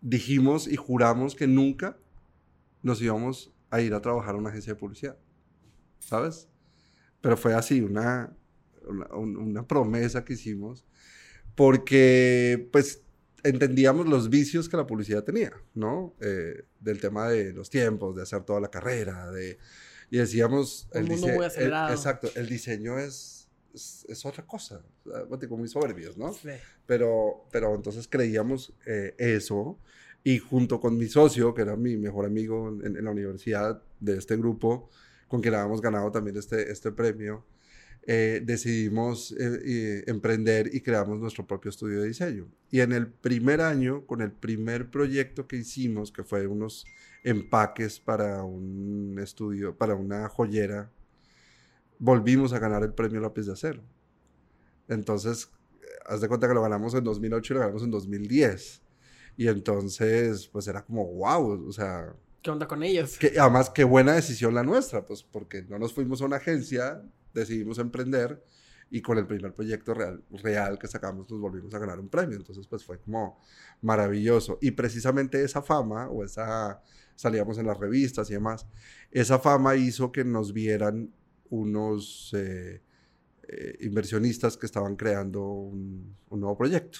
[0.00, 1.98] dijimos y juramos que nunca
[2.82, 5.16] nos íbamos a ir a trabajar a una agencia de publicidad,
[5.98, 6.48] ¿sabes?
[7.20, 8.36] Pero fue así, una,
[9.12, 10.84] una, promesa que hicimos,
[11.54, 13.02] porque pues
[13.44, 16.14] entendíamos los vicios que la publicidad tenía, ¿no?
[16.20, 19.58] Eh, del tema de los tiempos, de hacer toda la carrera, de...
[20.10, 20.88] Y decíamos...
[20.92, 21.92] el mundo muy acelerado.
[21.94, 24.82] exacto, el diseño es, es, otra cosa,
[25.28, 26.34] como muy soberbios, ¿no?
[26.34, 26.50] Sí.
[26.86, 29.78] Pero, pero entonces creíamos eh, eso
[30.24, 34.36] y junto con mi socio, que era mi mejor amigo en, la universidad de este
[34.36, 34.90] grupo,
[35.28, 37.44] con quien habíamos ganado también este, este premio,
[38.04, 42.48] eh, decidimos eh, emprender y creamos nuestro propio estudio de diseño.
[42.70, 46.84] Y en el primer año, con el primer proyecto que hicimos, que fue unos
[47.22, 50.90] empaques para un estudio, para una joyera,
[51.98, 53.82] volvimos a ganar el premio Lápiz de Acero.
[54.88, 55.50] Entonces,
[56.06, 58.82] haz de cuenta que lo ganamos en 2008 y lo ganamos en 2010.
[59.36, 62.14] Y entonces, pues era como, wow, o sea...
[62.42, 63.18] ¿Qué onda con ellos?
[63.18, 67.00] Que, además, qué buena decisión la nuestra, pues porque no nos fuimos a una agencia,
[67.34, 68.42] decidimos emprender
[68.90, 72.36] y con el primer proyecto real, real que sacamos nos volvimos a ganar un premio.
[72.36, 73.40] Entonces, pues fue como
[73.80, 74.58] maravilloso.
[74.60, 76.82] Y precisamente esa fama, o esa,
[77.16, 78.66] salíamos en las revistas y demás,
[79.10, 81.10] esa fama hizo que nos vieran
[81.48, 82.82] unos eh,
[83.48, 86.98] eh, inversionistas que estaban creando un, un nuevo proyecto.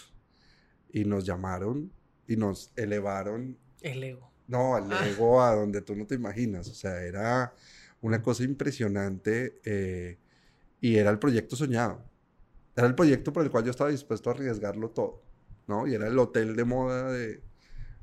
[0.90, 1.92] Y nos llamaron
[2.26, 3.58] y nos elevaron.
[3.82, 4.32] El ego.
[4.48, 5.08] No, el ah.
[5.08, 6.68] ego a donde tú no te imaginas.
[6.68, 7.54] O sea, era
[8.00, 10.18] una cosa impresionante eh,
[10.82, 12.04] y era el proyecto soñado.
[12.76, 15.22] Era el proyecto por el cual yo estaba dispuesto a arriesgarlo todo,
[15.66, 15.86] ¿no?
[15.86, 17.42] Y era el hotel de moda de,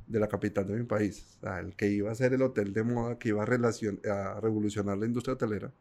[0.08, 1.38] de la capital de mi país.
[1.44, 4.40] O el que iba a ser el hotel de moda que iba a, relacion a
[4.40, 5.72] revolucionar la industria hotelera.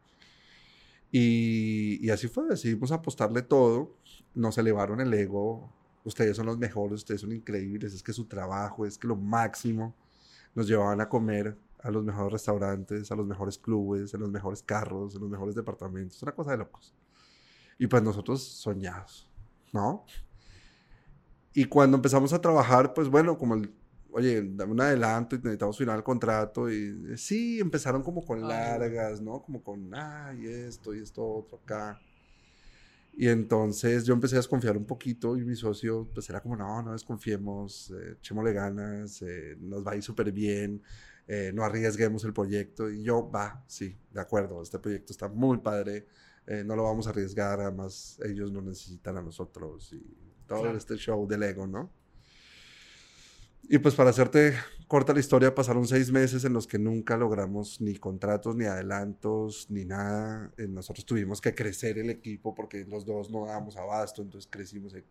[1.11, 3.95] Y, y así fue, decidimos apostarle todo.
[4.35, 8.85] Nos elevaron el ego ustedes son los mejores, ustedes son increíbles, es que su trabajo
[8.85, 9.95] es que lo máximo.
[10.55, 14.63] Nos llevaban a comer a los mejores restaurantes, a los mejores clubes, en los mejores
[14.63, 16.93] carros, en los mejores departamentos, una cosa de locos.
[17.77, 19.29] Y pues nosotros soñados,
[19.71, 20.05] ¿no?
[21.53, 23.73] Y cuando empezamos a trabajar, pues bueno, como el,
[24.11, 26.69] oye, dame un adelanto y necesitamos firmar el contrato.
[26.69, 29.41] Y sí, empezaron como con largas, ¿no?
[29.41, 31.99] Como con, ay, esto y esto otro acá.
[33.13, 36.81] Y entonces yo empecé a desconfiar un poquito y mi socio pues era como, no,
[36.81, 40.81] no desconfiemos, eh, echémosle ganas, eh, nos va a ir súper bien,
[41.31, 42.89] eh, no arriesguemos el proyecto.
[42.89, 46.07] Y yo, va, sí, de acuerdo, este proyecto está muy padre,
[46.47, 50.03] eh, no lo vamos a arriesgar, además ellos no necesitan a nosotros y
[50.47, 51.91] todo este show del ego, ¿no?
[53.61, 54.55] Y pues para hacerte
[54.87, 59.67] corta la historia, pasaron seis meses en los que nunca logramos ni contratos, ni adelantos,
[59.69, 60.51] ni nada.
[60.57, 64.95] Eh, nosotros tuvimos que crecer el equipo porque los dos no dábamos abasto, entonces crecimos
[64.95, 65.05] el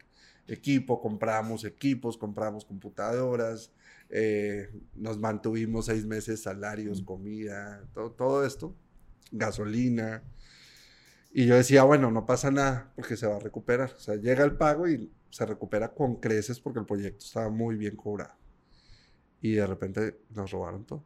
[0.48, 3.70] equipo, compramos equipos, compramos computadoras,
[4.10, 8.74] eh, nos mantuvimos seis meses salarios, comida, todo, todo esto,
[9.32, 10.22] gasolina.
[11.32, 13.92] Y yo decía, bueno, no pasa nada porque se va a recuperar.
[13.96, 17.76] O sea, llega el pago y se recupera con creces porque el proyecto estaba muy
[17.76, 18.38] bien cobrado
[19.40, 21.04] y de repente nos robaron todo.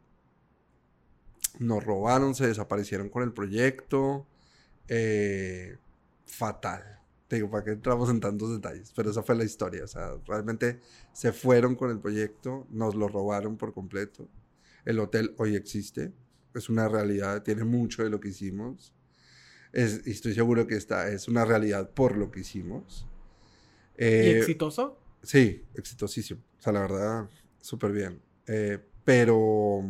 [1.59, 4.25] Nos robaron, se desaparecieron con el proyecto.
[4.87, 5.77] Eh,
[6.25, 7.02] fatal.
[7.33, 8.93] Te digo, ¿para qué entramos en tantos detalles?
[8.95, 9.85] Pero esa fue la historia.
[9.85, 10.79] O sea, realmente
[11.13, 14.29] se fueron con el proyecto, nos lo robaron por completo.
[14.85, 16.13] El hotel hoy existe,
[16.53, 18.93] es una realidad, tiene mucho de lo que hicimos.
[19.71, 23.07] Es, y estoy seguro que esta es una realidad por lo que hicimos.
[23.97, 24.99] ¿Y eh, exitoso?
[25.23, 26.39] Sí, exitosísimo.
[26.59, 27.29] O sea, la verdad,
[27.61, 28.21] súper bien.
[28.45, 29.83] Eh, pero,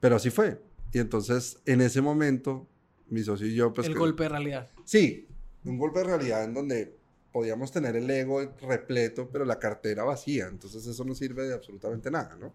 [0.00, 0.58] pero así fue.
[0.90, 2.66] Y entonces, en ese momento,
[3.10, 3.88] mi socio y yo, pues...
[3.88, 4.70] El golpe de realidad.
[4.86, 5.26] Sí,
[5.64, 6.96] un golpe de realidad en donde
[7.32, 10.46] podíamos tener el ego repleto, pero la cartera vacía.
[10.48, 12.52] Entonces eso no sirve de absolutamente nada, ¿no?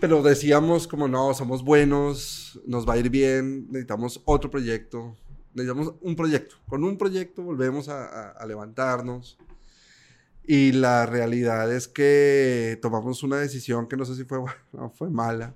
[0.00, 5.14] Pero decíamos como, no, somos buenos, nos va a ir bien, necesitamos otro proyecto,
[5.54, 6.56] necesitamos un proyecto.
[6.66, 9.38] Con un proyecto volvemos a, levantarnos.
[10.46, 14.40] Y la realidad es que tomamos una decisión que no sé si fue
[14.94, 15.54] fue mala,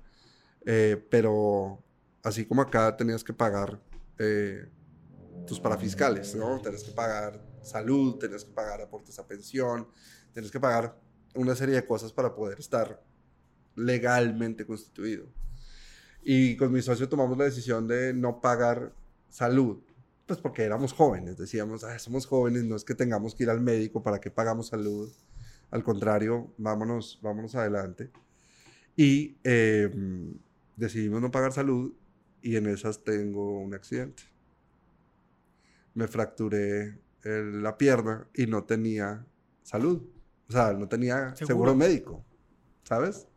[0.65, 1.79] eh, pero
[2.23, 3.79] así como acá tenías que pagar
[4.19, 4.69] eh,
[5.45, 6.59] tus parafiscales, ¿no?
[6.61, 9.87] Tienes que pagar salud, tienes que pagar aportes a pensión,
[10.33, 10.99] tienes que pagar
[11.35, 13.03] una serie de cosas para poder estar
[13.75, 15.27] legalmente constituido.
[16.23, 18.93] Y con mi socio tomamos la decisión de no pagar
[19.29, 19.83] salud,
[20.25, 23.61] pues porque éramos jóvenes, decíamos, ah, somos jóvenes, no es que tengamos que ir al
[23.61, 25.11] médico, ¿para qué pagamos salud?
[25.69, 28.09] Al contrario, vámonos, vámonos adelante.
[28.95, 30.37] Y em,
[30.75, 31.93] decidimos no pagar salud
[32.41, 34.23] y en esas tengo un accidente.
[35.95, 39.25] Me fracturé la pierna y no tenía
[39.63, 40.03] salud.
[40.47, 42.23] O sea, no tenía seguro, médico,
[42.83, 43.27] ¿sabes?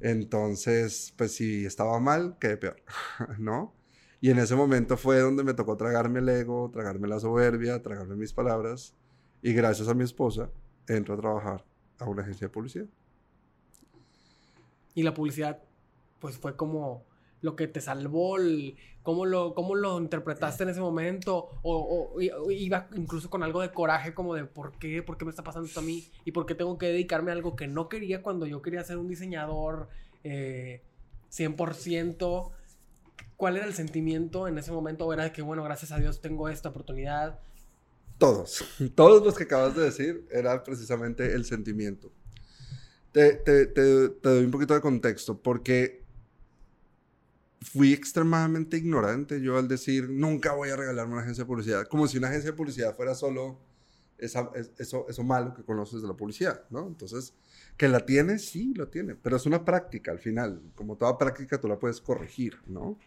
[0.00, 2.76] Entonces, pues si estaba mal, quedé peor,
[3.38, 3.74] ¿no?
[4.20, 8.16] Y en ese momento fue donde me tocó tragarme el ego, tragarme la soberbia, tragarme
[8.16, 8.94] mis palabras.
[9.40, 10.50] Y gracias a mi esposa,
[10.86, 11.64] entro a trabajar
[11.98, 12.86] a una agencia de publicidad.
[14.94, 15.62] Y la publicidad,
[16.18, 17.06] pues fue como
[17.42, 18.36] lo que te salvó,
[19.02, 24.14] cómo, lo, cómo lo interpretaste en ese momento, o, iba incluso con algo de coraje,
[24.14, 26.54] como de por qué, por qué me está pasando esto a mí, y por qué
[26.54, 29.88] tengo que dedicarme a algo que no quería cuando yo quería ser un diseñador
[30.22, 30.22] 100%.
[30.22, 30.82] Eh,
[33.36, 35.06] ¿Cuál era el sentimiento en ese momento?
[35.06, 37.38] ¿O era de que, bueno, gracias a Dios tengo esta oportunidad?
[38.18, 38.62] Todos,
[38.94, 42.12] todos los que acabas de decir era precisamente el sentimiento.
[43.12, 45.99] Te, te, te, te doy un poquito de contexto, porque
[47.60, 52.08] fui extremadamente ignorante yo al decir, nunca voy a regalarme una agencia de publicidad, como
[52.08, 53.58] si una agencia de publicidad fuera solo
[54.18, 56.86] esa, eso, eso malo que conoces de la publicidad, ¿no?
[56.86, 57.34] Entonces,
[57.76, 61.60] que la tiene, sí, lo tiene, pero es una práctica al final, como toda práctica
[61.60, 62.98] tú la puedes corregir, ¿no?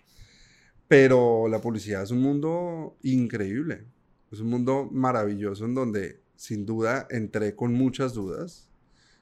[0.87, 3.85] Pero la publicidad es un mundo increíble,
[4.31, 8.67] es un mundo maravilloso en donde sin duda entré con muchas dudas,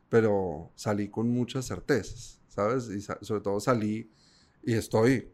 [0.10, 2.89] pero salí con muchas certezas, ¿sabes?
[2.89, 4.10] Y sobre todo salí
[4.63, 5.32] y estoy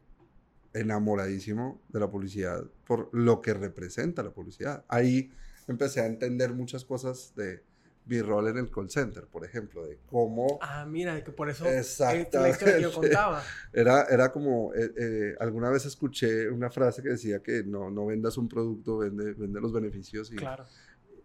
[0.74, 4.86] enamoradísimo de la publicidad por lo que representa la publicidad.
[4.88, 5.32] Ahí
[5.68, 7.63] empecé a entender muchas cosas de
[8.06, 10.60] mi rol en el call center, por ejemplo, de cómo...
[10.62, 12.63] Ah, mira, que por eso Exactamente.
[12.63, 13.44] que yo contaba.
[13.74, 18.06] Era, era como, eh, eh, alguna vez escuché una frase que decía que no, no
[18.06, 20.32] vendas un producto, vende, vende los beneficios.
[20.32, 20.66] Y, claro.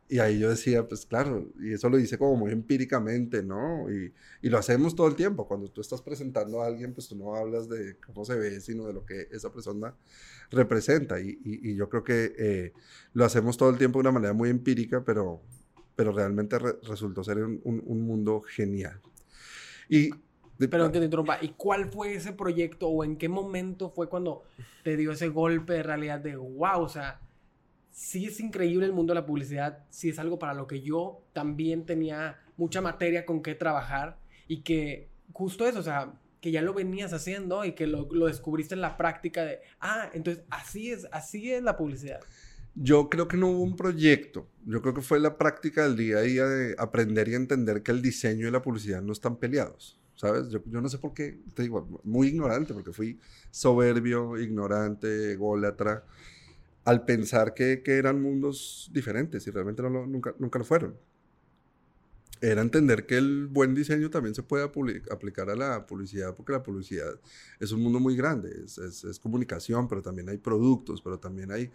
[0.08, 3.90] Y ahí yo decía, pues claro, y eso lo dice como muy empíricamente, ¿no?
[3.90, 4.12] Y,
[4.42, 5.48] y, lo hacemos todo el tiempo.
[5.48, 8.86] Cuando tú estás presentando a alguien, pues tú no hablas de cómo se ve, sino
[8.86, 9.94] de lo que esa persona
[10.50, 11.18] representa.
[11.18, 12.72] Y, y, yo creo que eh,
[13.14, 15.40] lo hacemos todo el tiempo de una manera muy empírica, pero,
[15.96, 19.00] pero realmente resultó ser un, un, mundo genial.
[19.88, 20.10] Y
[20.58, 21.38] Perdón que te interrumpa.
[21.40, 24.44] ¿Y cuál fue ese proyecto o en qué momento fue cuando
[24.84, 26.82] te dio ese golpe de realidad de wow?
[26.82, 27.20] O sea,
[27.92, 31.22] sí es increíble el mundo de la publicidad, sí es algo para lo que yo
[31.32, 36.62] también tenía mucha materia con qué trabajar y que justo eso, o sea, que ya
[36.62, 41.06] lo venías haciendo y que lo, descubriste en la práctica de, ah, entonces así es,
[41.12, 42.20] así es la publicidad.
[42.74, 46.16] Yo creo que no hubo un proyecto, yo creo que fue la práctica del día
[46.16, 49.98] a día de aprender y entender que el diseño y la publicidad no están peleados.
[50.14, 50.50] ¿Sabes?
[50.50, 53.18] Yo, no sé por qué, te digo, muy ignorante, porque fui
[53.50, 56.04] soberbio, ignorante, ególatra
[56.84, 60.96] al pensar que, eran mundos diferentes y realmente no nunca, nunca lo fueron.
[62.40, 66.62] Era entender que el buen diseño también se puede aplicar a la publicidad, porque la
[66.62, 67.14] publicidad
[67.60, 71.70] es un mundo muy grande, es, comunicación, pero también hay productos, pero también hay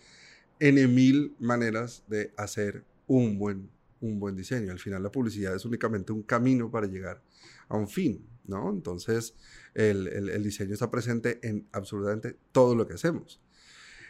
[0.59, 3.69] N mil maneras de hacer un buen,
[4.01, 4.73] un buen diseño.
[4.73, 7.21] Al final la publicidad es únicamente un camino para llegar
[7.69, 8.69] a un fin, ¿no?
[8.69, 9.35] Entonces
[9.73, 13.39] el, el diseño está presente en absolutamente todo lo que hacemos.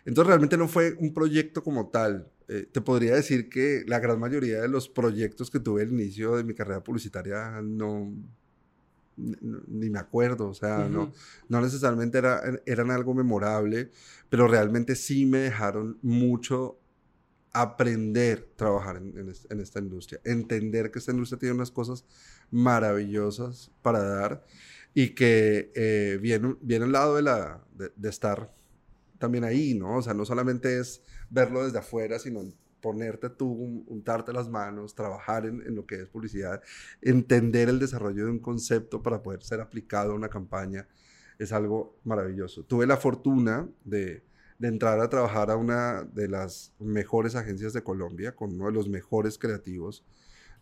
[0.07, 2.31] Entonces realmente no fue un proyecto como tal.
[2.47, 6.37] Eh, te podría decir que la gran mayoría de los proyectos que tuve al inicio
[6.37, 8.13] de mi carrera publicitaria no,
[9.17, 11.11] ni me acuerdo, o sea, no,
[11.49, 13.91] no necesariamente era, eran algo memorable,
[14.29, 16.79] pero realmente sí me dejaron mucho
[17.51, 22.05] aprender a trabajar en, en, esta industria, entender que esta industria tiene unas cosas
[22.49, 24.45] maravillosas para dar
[24.93, 28.55] y que eh, viene, viene al lado de, la, de, de estar
[29.17, 29.97] también ahí, ¿no?
[29.97, 32.41] O sea, no solamente es verlo desde afuera, sino
[32.81, 36.61] ponerte tú, untarte las manos, trabajar en, lo que es publicidad,
[37.01, 40.87] entender el desarrollo de un concepto para poder ser aplicado a una campaña,
[41.39, 42.63] es algo maravilloso.
[42.63, 44.23] Tuve la fortuna de,
[44.59, 48.89] entrar a trabajar a una de las mejores agencias de Colombia, con uno de los
[48.89, 50.03] mejores creativos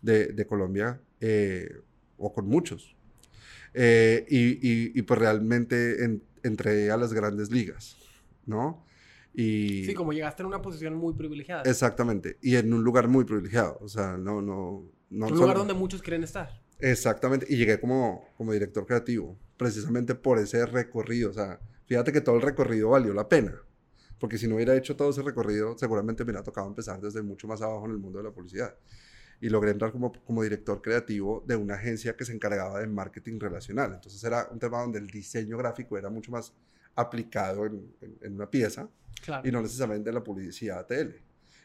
[0.02, 1.80] de, Colombia, eh,
[2.18, 2.94] o con muchos.
[3.72, 7.96] Eh, y, pues realmente entré a las grandes ligas.
[8.46, 8.84] ¿No?
[9.34, 9.84] Y...
[9.84, 11.62] Sí, como llegaste en una posición muy privilegiada.
[11.62, 14.90] Exactamente, y en un lugar muy privilegiado, o sea, no, no...
[15.10, 16.62] no un lugar donde muchos quieren estar.
[16.78, 22.20] Exactamente, y llegué como, como director creativo, precisamente por ese recorrido, o sea, fíjate que
[22.20, 23.54] todo el recorrido valió la pena,
[24.18, 27.46] Porque si no hubiera hecho todo ese recorrido, seguramente me hubiera tocado empezar desde mucho
[27.46, 28.74] más abajo en el mundo de la publicidad.
[29.40, 33.38] Y logré entrar como, como director creativo de una agencia que se encargaba de marketing
[33.38, 33.92] relacional.
[33.92, 36.54] Entonces era un tema donde el diseño gráfico era mucho más
[36.96, 38.88] aplicado en, en, una pieza
[39.44, 41.22] y no necesariamente en la publicidad tele.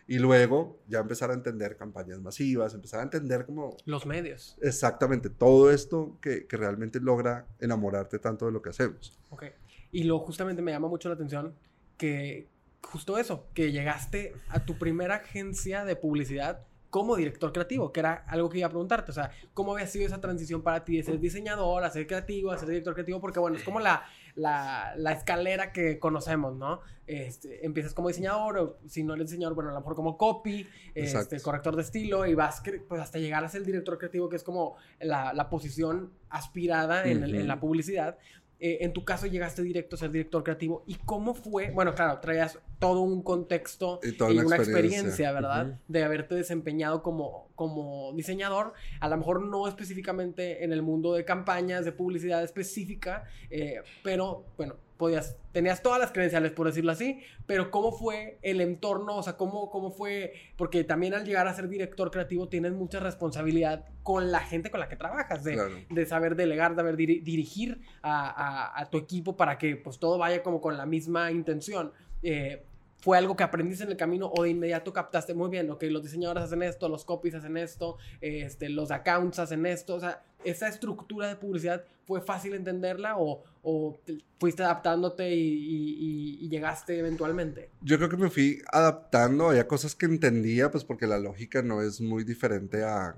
[0.08, 3.78] Y luego ya empezar a entender campañas masivas, empezar a entender como...
[3.86, 4.58] Los medios.
[4.62, 9.18] Exactamente, todo esto que, que realmente logra enamorarte tanto de lo que hacemos.
[9.30, 9.46] Ok.
[9.92, 11.56] Y luego justamente me llama mucho la atención
[11.98, 12.50] que
[12.82, 18.26] justo eso, que llegaste a tu primera agencia de publicidad como director creativo, que era
[18.28, 21.04] algo que iba a preguntarte, o sea, ¿cómo había sido esa transición para ti de
[21.04, 23.22] ser diseñador a ser creativo, a ser director creativo?
[23.22, 24.04] Porque bueno, es como la,
[24.36, 26.82] la, la escalera que conocemos, ¿no?
[27.08, 30.66] Este, empiezas como diseñador, o si no eres diseñador, bueno, a lo mejor como copy,
[30.96, 34.38] este, corrector de estilo, y vas pues, hasta llegar a ser el director creativo, que
[34.38, 38.18] es como la, la posición aspirada en, en la publicidad.
[38.64, 40.84] Eh, en tu caso llegaste directo a ser director creativo.
[40.86, 41.72] ¿Y cómo fue?
[41.72, 45.80] Bueno, claro, traías todo un contexto y, una experiencia, ¿verdad?
[45.88, 48.74] De haberte desempeñado como, como diseñador.
[49.00, 54.46] A lo mejor no específicamente en el mundo de campañas, de publicidad específica, eh, pero
[54.58, 59.18] bueno, podías, tenías todas las credenciales, por decirlo así, pero ¿cómo fue el entorno?
[59.18, 60.34] O sea, ¿cómo, cómo fue?
[60.58, 64.80] Porque también al llegar a ser director creativo tienes mucha responsabilidad con la gente con
[64.80, 69.58] la que trabajas, de, de saber delegar, de saber dirigir a, a, tu equipo para
[69.58, 71.94] que pues todo vaya como con la misma intención.
[72.22, 72.64] Eh,
[73.02, 76.04] fue algo que aprendiste en el camino o de inmediato captaste muy bien, ok, los
[76.04, 80.68] diseñadores hacen esto, los copies hacen esto, este, los accounts hacen esto, o sea, esa
[80.68, 84.00] estructura de publicidad fue fácil entenderla o, o
[84.40, 87.70] fuiste adaptándote y, llegaste eventualmente?
[87.82, 91.82] Yo creo que me fui adaptando, había cosas que entendía, pues porque la lógica no
[91.82, 93.16] es muy diferente a,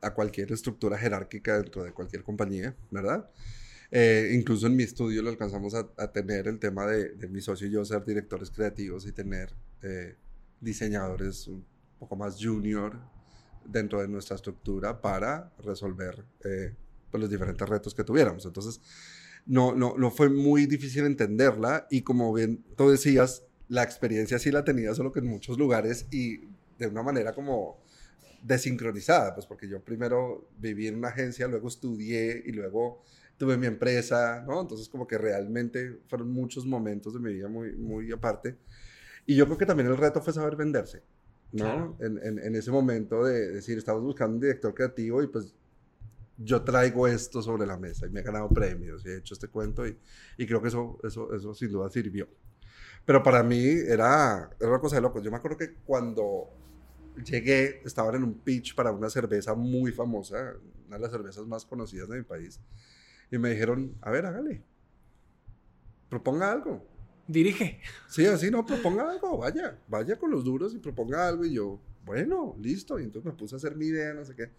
[0.00, 3.28] a cualquier estructura jerárquica dentro de cualquier compañía, ¿verdad?
[3.90, 7.70] Eh, incluso en mi estudio lo alcanzamos a, tener el tema de, mi socio y
[7.70, 10.14] yo ser directores creativos y tener eh,
[10.60, 11.64] diseñadores un
[11.98, 12.98] poco más junior
[13.64, 16.74] dentro de nuestra estructura para resolver eh,
[17.10, 18.44] pues, los diferentes retos que tuviéramos.
[18.44, 18.80] Entonces,
[19.46, 24.50] no, no, no fue muy difícil entenderla y como bien tú decías, la experiencia sí
[24.50, 26.40] la tenía, solo que en muchos lugares y
[26.78, 27.82] de una manera como
[28.42, 33.02] desincronizada, pues porque yo primero viví en una agencia, luego estudié y luego
[33.38, 34.60] tuve mi empresa, ¿no?
[34.60, 38.58] Entonces como que realmente fueron muchos momentos de mi vida muy, muy aparte.
[39.24, 41.02] Y yo creo que también el reto fue saber venderse,
[41.52, 41.96] ¿no?
[42.00, 45.54] En, en, ese momento de decir, estamos buscando un director creativo y pues
[46.36, 49.48] yo traigo esto sobre la mesa y me he ganado premios y he hecho este
[49.48, 49.96] cuento y,
[50.36, 52.28] y creo que eso, eso, eso sin duda sirvió.
[53.04, 55.22] Pero para mí era, era una cosa de locos.
[55.22, 56.50] Yo me acuerdo que cuando
[57.24, 60.54] llegué, estaban en un pitch para una cerveza muy famosa,
[60.86, 62.60] una de las cervezas más conocidas de mi país.
[63.30, 64.64] Y me dijeron, a ver, hágale.
[66.08, 66.86] Proponga algo.
[67.26, 67.80] Dirige.
[68.08, 71.44] Sí, así no, proponga algo, vaya, vaya con los duros y proponga algo.
[71.44, 72.98] Y yo, bueno, listo.
[72.98, 74.50] Y entonces me puse a hacer mi idea, no sé qué.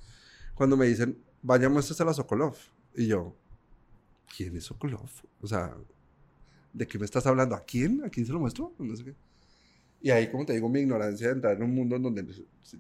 [0.54, 2.56] Cuando me dicen, vaya, muéstrese a la Sokolov.
[2.96, 3.36] Y yo,
[4.36, 5.10] ¿quién es Sokolov?
[5.42, 5.76] O sea,
[6.72, 7.56] ¿de qué me estás hablando?
[7.56, 8.04] ¿A quién?
[8.06, 8.76] ¿A quién se lo muestro?
[8.78, 9.16] No sé qué.
[10.02, 12.26] Y ahí, como te digo, mi ignorancia de entrar en un mundo en donde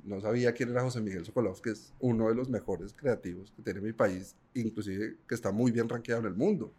[0.05, 3.61] no sabía quién era José Miguel Sokolov, que es uno de los mejores creativos que
[3.61, 6.73] tiene mi país, inclusive que está muy bien rankeado en el mundo.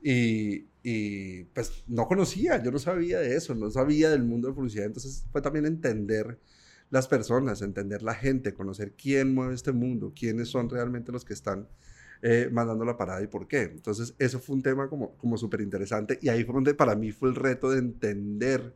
[0.00, 4.54] Y, y, pues no conocía, yo no sabía de eso, no sabía del mundo de
[4.54, 6.38] publicidad, entonces fue también entender
[6.90, 11.34] las personas, entender la gente, conocer quién mueve este mundo, quiénes son realmente los que
[11.34, 11.68] están
[12.22, 13.62] eh, mandando la parada y por qué.
[13.62, 17.12] Entonces eso fue un tema como, como súper interesante y ahí fue donde para mí
[17.12, 18.74] fue el reto de entender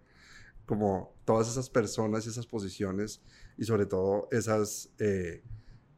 [0.72, 3.20] como todas esas personas y esas posiciones
[3.58, 5.42] y sobre todo esas eh,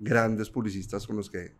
[0.00, 1.54] grandes publicistas con los que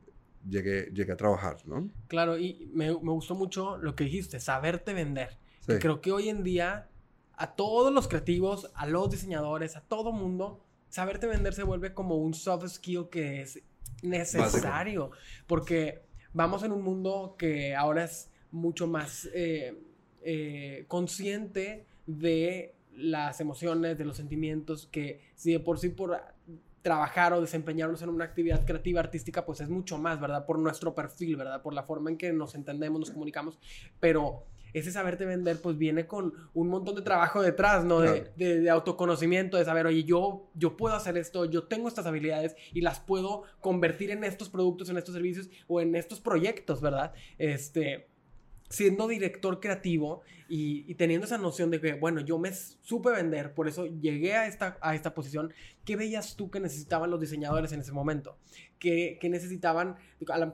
[0.45, 1.89] llegué, llegué a trabajar, ¿no?
[2.09, 5.39] Claro, y me, me gustó mucho lo que dijiste, saberte vender.
[5.65, 6.89] creo que hoy en día
[7.37, 12.17] a todos los creativos, a los diseñadores, a todo mundo, saberte vender se vuelve como
[12.17, 13.63] un soft skill que es
[14.03, 15.13] necesario.
[15.47, 16.03] Porque
[16.33, 19.81] vamos en un mundo que ahora es mucho más eh,
[20.25, 26.21] eh, consciente de las emociones, de los sentimientos, que si de por sí por
[26.83, 30.45] trabajar o desempeñarnos en una actividad creativa, artística, pues es mucho más, ¿verdad?
[30.45, 31.63] Por nuestro perfil, ¿verdad?
[31.63, 33.59] Por la forma en que nos entendemos, nos comunicamos,
[34.01, 38.01] pero ese saberte vender pues viene con un montón de trabajo detrás, ¿no?
[38.01, 42.55] De, de, autoconocimiento, de saber, oye, yo, yo puedo hacer esto, yo tengo estas habilidades
[42.75, 47.15] y las puedo convertir en estos productos, en estos servicios o en estos proyectos, ¿verdad?
[47.39, 48.09] Este,
[48.69, 53.69] siendo director creativo y, teniendo esa noción de que, bueno, yo me supe vender, por
[53.69, 55.53] eso llegué a esta, a esta posición,
[55.85, 58.37] ¿qué veías tú que necesitaban los diseñadores en ese momento?
[58.79, 59.97] ¿Qué, necesitaban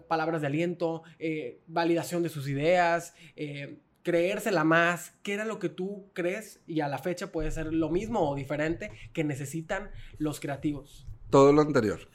[0.08, 3.14] palabras de aliento, eh, validación de sus ideas?
[3.36, 7.72] Eh, creérsela más, qué era lo que tú crees y a la fecha puede ser
[7.72, 11.06] lo mismo o diferente que necesitan los creativos.
[11.30, 12.08] Todo lo anterior.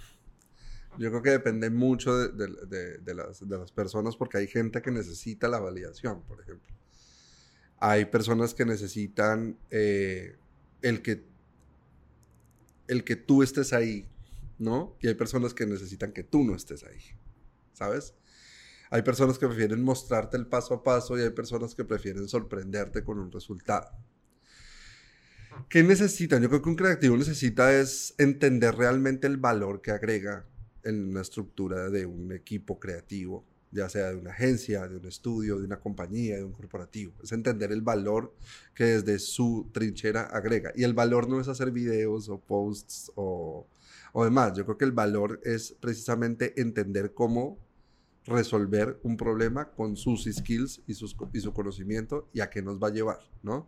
[0.98, 6.22] Yo creo que depende mucho de, las, personas porque hay gente que necesita la validación,
[6.24, 6.74] por ejemplo.
[7.80, 10.36] Hay personas que necesitan eh,
[10.82, 11.24] el, que,
[12.88, 14.08] el que tú estés ahí,
[14.58, 14.96] ¿no?
[15.02, 17.02] Y hay personas que necesitan que tú no estés ahí,
[17.74, 18.14] ¿sabes?
[18.90, 23.04] Hay personas que prefieren mostrarte el paso a paso y hay personas que prefieren sorprenderte
[23.04, 23.90] con un resultado.
[25.70, 26.42] ¿Qué necesitan?
[26.42, 30.46] Yo creo que un creativo necesita es entender realmente el valor que agrega
[30.86, 35.58] en una estructura de un equipo creativo, ya sea de una agencia, de un estudio,
[35.58, 37.14] de una compañía, de un corporativo.
[37.22, 38.34] Es entender el valor
[38.74, 40.72] que desde su trinchera agrega.
[40.76, 43.68] Y el valor no es hacer videos o posts o,
[44.14, 44.54] o demás.
[44.56, 47.58] Yo creo que el valor es precisamente entender cómo
[48.26, 52.82] resolver un problema con sus skills y, sus, y su conocimiento y a qué nos
[52.82, 53.68] va a llevar, ¿no?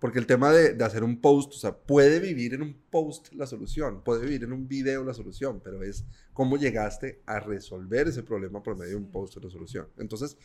[0.00, 3.46] Porque el tema de, hacer un post, o sea, puede vivir en un post la
[3.46, 8.22] solución, puede vivir en un video la solución, pero es cómo llegaste a resolver ese
[8.22, 9.88] problema por medio de un post la solución.
[9.98, 10.38] Entonces,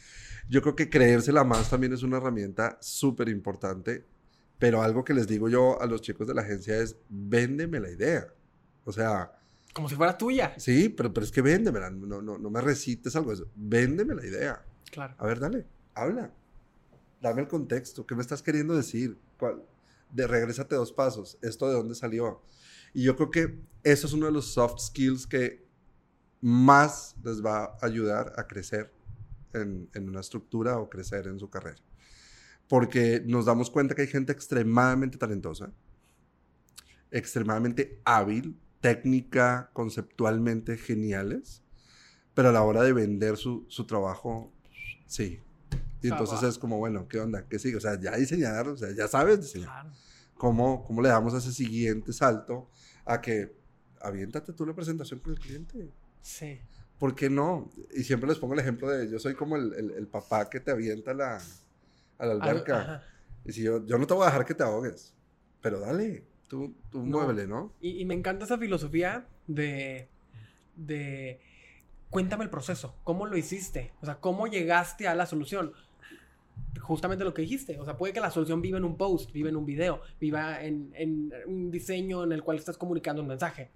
[0.50, 4.04] yo creo que creérsela más también es una herramienta súper importante,
[4.60, 7.90] pero algo que les digo yo a los chicos de la agencia es, véndeme la
[7.90, 8.28] idea.
[8.84, 9.32] O sea...
[9.74, 10.54] Como si fuera tuya.
[10.58, 13.48] Sí, pero, pero es que véndemela, no, no, no me recites algo, eso.
[13.56, 14.66] véndeme la idea.
[14.92, 15.16] Claro.
[15.18, 16.32] A ver, dale, habla
[17.22, 19.18] dame el contexto, ¿qué me estás queriendo decir?
[19.38, 19.64] ¿Cuál?
[20.12, 22.42] De regrésate dos pasos, ¿esto de dónde salió?
[22.94, 25.66] Y yo creo que eso es uno de los soft skills que
[26.42, 28.94] más les va a ayudar a crecer
[29.54, 31.82] en, en una estructura o crecer en su carrera.
[32.68, 35.72] Porque nos damos cuenta que hay gente extremadamente talentosa,
[37.12, 41.64] extremadamente hábil, técnica, conceptualmente geniales,
[42.34, 44.54] pero a la hora de vender su, su trabajo,
[45.08, 45.40] sí,
[46.02, 47.46] y entonces es como, bueno, ¿qué onda?
[47.48, 47.78] ¿Qué sigue?
[47.78, 49.92] O sea, ya diseñar, o sea, ya sabes diseñar.
[50.36, 52.70] ¿Cómo, ¿Cómo le damos ese siguiente salto
[53.06, 53.56] a que
[54.02, 55.92] aviéntate tú la presentación con el cliente?
[56.22, 56.60] Sí.
[57.00, 57.70] ¿Por qué no?
[57.94, 60.72] Y siempre les pongo el ejemplo de, yo soy como el, el, papá que te
[60.72, 61.42] avienta la,
[62.18, 63.04] a la alberca.
[63.46, 65.14] y si yo, yo no te voy a dejar que te ahogues,
[65.62, 67.74] pero dale, tú, tú muévele, ¿no?
[67.82, 70.08] Y, y me encanta esa filosofía de,
[70.76, 71.40] de
[72.16, 73.92] cuéntame el proceso, ¿cómo lo hiciste?
[74.02, 75.74] O sea, ¿cómo llegaste a la solución?
[76.80, 77.78] justamente lo que dijiste.
[77.78, 80.64] O sea, puede que la solución viva en un post, viva en un video, viva
[80.64, 83.72] en, un diseño en el cual estás comunicando un mensaje.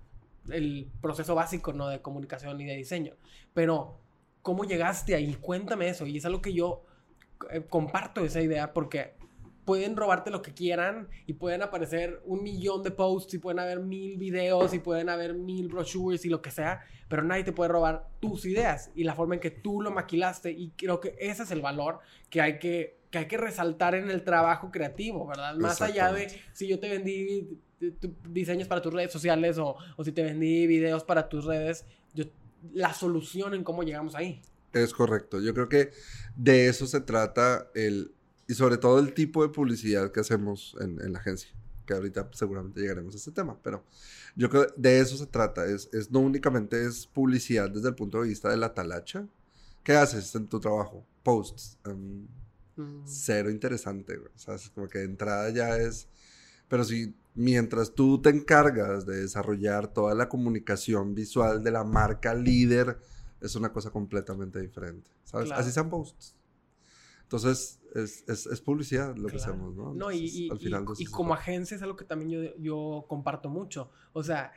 [0.49, 1.89] El proceso básico, ¿no?
[1.89, 3.15] De comunicación y de diseño.
[3.53, 3.99] Pero,
[4.41, 5.33] ¿cómo llegaste ahí?
[5.33, 6.05] Cuéntame eso.
[6.05, 6.85] Y es algo que yo
[7.51, 9.15] eh, comparto esa idea porque
[9.69, 13.79] pueden robarte lo que quieran y pueden aparecer un millón de posts y pueden haber
[13.79, 17.67] mil videos y pueden haber mil brochures y lo que sea, pero nadie te puede
[17.67, 21.43] robar tus ideas y la forma en que tú lo maquilaste y creo que ese
[21.43, 21.99] es el valor
[22.31, 25.53] que hay que, que, hay que resaltar en el trabajo creativo, ¿verdad?
[25.57, 27.59] Más allá de si yo te vendí
[28.27, 32.25] diseños para tus redes sociales o, o si te vendí videos para tus redes, yo,
[32.73, 34.41] la solución en cómo llegamos ahí.
[34.73, 35.39] Es correcto.
[35.39, 35.91] Yo creo que
[36.35, 38.15] de eso se trata el,
[38.49, 41.51] y sobre todo el tipo de publicidad que hacemos en, en la agencia,
[41.85, 43.85] que ahorita seguramente llegaremos a ese tema, pero
[44.35, 47.95] yo creo que de eso se trata, es, es no únicamente es publicidad desde el
[47.95, 49.27] punto de vista de la talacha.
[49.83, 51.05] ¿Qué haces en tu trabajo?
[51.21, 51.77] Posts.
[51.85, 52.27] Um,
[53.05, 56.07] Cero interesante, o sea, es como que de entrada ya es...
[56.69, 62.33] Pero si mientras tú te encargas de desarrollar toda la comunicación visual de la marca
[62.33, 62.97] líder,
[63.41, 65.51] es una cosa completamente diferente, ¿sabes?
[65.51, 66.35] Así sean posts.
[67.29, 69.93] Entonces, es, es, es publicidad lo que hacemos, ¿no?
[69.93, 73.91] no, y, al final y, como agencia es algo que también yo, yo comparto mucho.
[74.13, 74.51] O sea,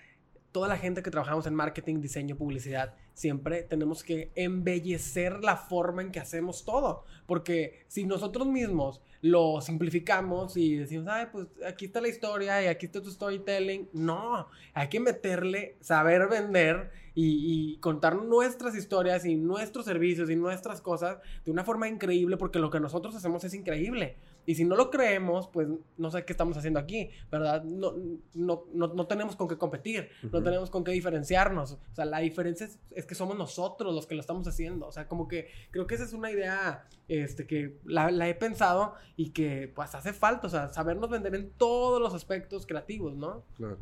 [0.53, 6.01] toda la gente que trabajamos en marketing, diseño, publicidad, siempre tenemos que embellecer la forma
[6.01, 7.05] en que hacemos todo.
[7.27, 12.68] Porque si nosotros mismos lo simplificamos y decimos, ay, pues aquí está la historia y
[12.68, 19.24] aquí está tu storytelling, no, hay que meterle, saber vender y, y contar nuestras historias
[19.24, 23.44] y nuestros servicios y nuestras cosas de una forma increíble porque lo que nosotros hacemos
[23.44, 24.16] es increíble.
[24.44, 27.62] Y si no lo creemos, pues no sé qué estamos haciendo aquí, ¿verdad?
[27.62, 27.94] No,
[28.34, 31.72] no, no, tenemos con qué competir, no tenemos con qué diferenciarnos.
[31.72, 34.88] O sea, la diferencia es, que somos nosotros los que lo estamos haciendo.
[34.88, 38.34] O sea, como que creo que esa es una idea este, que la, la he
[38.34, 43.14] pensado y que pues hace falta, o sea, sabernos vender en todos los aspectos creativos,
[43.14, 43.44] ¿no?
[43.56, 43.78] Claro.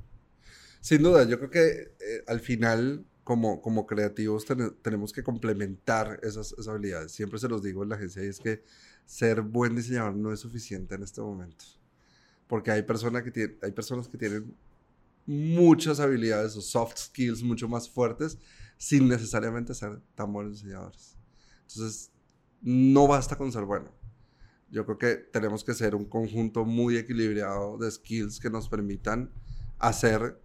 [0.80, 4.44] Sin duda, yo creo que eh, al final como, como creativos
[4.82, 7.12] tenemos que complementar esas, esas, habilidades.
[7.12, 8.62] Siempre se los digo en la agencia y es que
[9.04, 11.64] ser buen diseñador no es suficiente en este momento.
[12.46, 14.54] Porque hay, personas que hay personas que tienen
[15.26, 18.38] muchas habilidades o soft skills mucho más fuertes
[18.76, 21.16] sin necesariamente ser tan buenos diseñadores.
[21.68, 22.10] Entonces,
[22.62, 23.92] no basta con ser bueno.
[24.70, 29.30] Yo creo que tenemos que ser un conjunto muy equilibrado de skills que nos permitan
[29.78, 30.40] hacer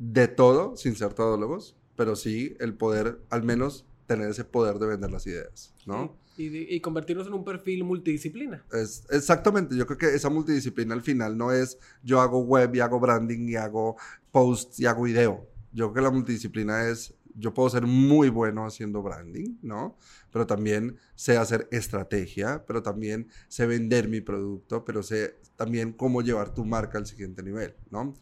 [0.00, 4.86] de todo sin ser todólogos, pero sí el poder, al menos tener ese poder de
[4.86, 6.16] vender las ideas, ¿no?
[6.38, 8.64] Y, y, convertirnos en un perfil multidisciplina.
[8.72, 12.80] Es, exactamente, yo creo que esa multidisciplina al final no es yo hago web y
[12.80, 13.96] hago branding y hago
[14.32, 15.46] posts y hago video.
[15.72, 19.98] Yo creo que la multidisciplina es yo puedo ser muy bueno haciendo branding, ¿no?
[20.32, 26.22] Pero también sé hacer estrategia, pero también sé vender mi producto, pero sé también cómo
[26.22, 28.14] llevar tu marca al siguiente nivel, ¿no?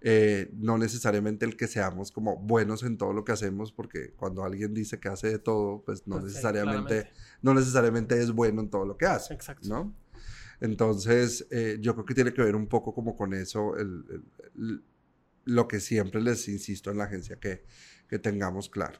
[0.00, 4.44] Eh, no necesariamente el que seamos como buenos en todo lo que hacemos, porque cuando
[4.44, 7.10] alguien dice que hace de todo, pues no, pues necesariamente,
[7.42, 9.68] no necesariamente es bueno en todo lo que hace, Exacto.
[9.68, 9.94] ¿no?
[10.60, 13.74] Entonces, eh, yo creo que tiene que ver un poco como con eso,
[15.44, 17.64] lo que siempre les insisto en la agencia, que
[18.08, 18.98] que tengamos claro.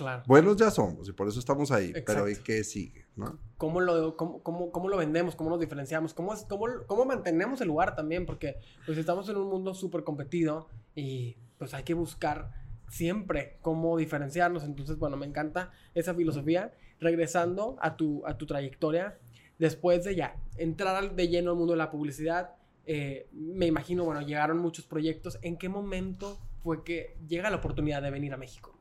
[0.00, 0.22] Claro.
[0.26, 3.04] Buenos ya somos y por eso estamos ahí, pero ¿y qué sigue?
[3.16, 3.38] ¿no?
[3.58, 5.36] ¿Cómo, lo, cómo, cómo, cómo lo vendemos?
[5.36, 6.14] ¿Cómo nos diferenciamos?
[6.14, 8.24] ¿Cómo, es, cómo, cómo mantenemos el lugar también?
[8.24, 12.50] Porque pues estamos en un mundo súper competido y pues hay que buscar
[12.88, 14.64] siempre cómo diferenciarnos.
[14.64, 16.72] Entonces, bueno, me encanta esa filosofía.
[16.98, 19.18] Regresando a tu, a tu trayectoria,
[19.58, 22.54] después de ya entrar de lleno al mundo de la publicidad,
[22.86, 25.38] eh, me imagino, bueno, llegaron muchos proyectos.
[25.42, 28.79] ¿En qué momento fue que llega la oportunidad de venir a México?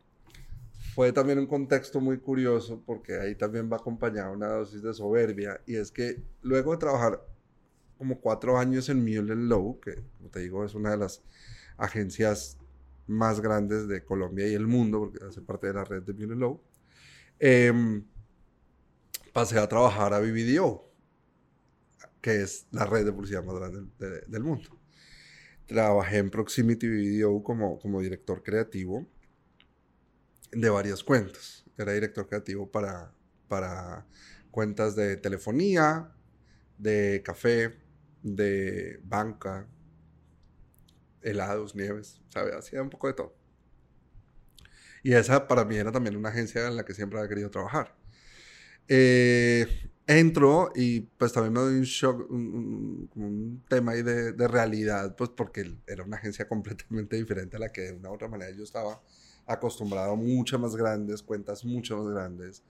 [1.00, 5.62] Fue también un contexto muy curioso porque ahí también va acompañada una dosis de soberbia
[5.66, 7.26] y es que luego de trabajar
[7.97, 11.24] como cuatro años en Mullen Low, que como te digo es una de las
[11.78, 12.58] agencias
[13.08, 16.38] más grandes de Colombia y el mundo, porque hace parte de la red de Mullen
[16.38, 16.62] Low,
[17.39, 18.04] em,
[19.32, 20.91] pasé a trabajar a BBDO,
[22.20, 23.89] que es la red de publicidad más grande
[24.28, 24.78] del mundo.
[25.66, 29.08] Trabajé en Proximity Video como, como director creativo
[30.52, 31.66] de varias cuentas.
[31.78, 33.14] Era director creativo para,
[33.47, 34.06] para
[34.52, 36.12] cuentas de telefonía,
[36.78, 37.78] de café,
[38.24, 39.68] de banca,
[41.22, 42.56] helados, nieves, ¿sabes?
[42.56, 43.36] Hacía un poco de todo.
[45.04, 47.95] Y esa para mí era también una agencia en la que siempre había querido trabajar.
[48.88, 55.16] Eh, entro y pues también me doy un shock, un, tema ahí de, de, realidad,
[55.16, 58.52] pues porque era una agencia completamente diferente a la que de una u otra manera
[58.52, 59.02] yo estaba
[59.50, 62.64] acostumbrado, muchas más grandes, cuentas mucho más grandes,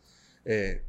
[0.46, 0.84] eh,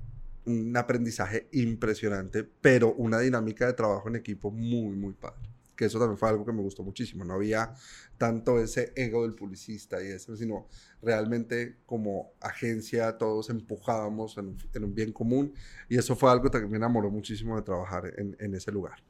[0.47, 5.99] un aprendizaje impresionante, pero una dinámica de trabajo en equipo muy, muy padre que eso
[5.99, 7.25] también fue algo que me gustó muchísimo.
[7.25, 7.73] No había
[8.19, 10.69] tanto ese ego del publicista y eso, sino
[11.01, 15.55] realmente como agencia todos empujábamos en, un bien común
[15.89, 19.03] y eso fue algo que me enamoró muchísimo de trabajar en, ese lugar.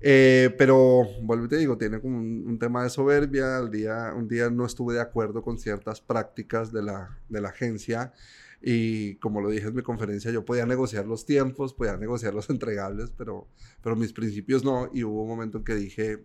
[0.00, 3.58] Eh, pero, vuelvo y te digo, tiene como un, tema de soberbia.
[3.58, 7.48] El día, un día no estuve de acuerdo con ciertas prácticas de la, de la
[7.48, 8.12] agencia
[8.60, 12.50] y como lo dije en mi conferencia, yo podía negociar los tiempos, podía negociar los
[12.50, 13.46] entregables, pero,
[13.82, 14.90] pero mis principios no.
[14.92, 16.24] Y hubo un momento en que dije,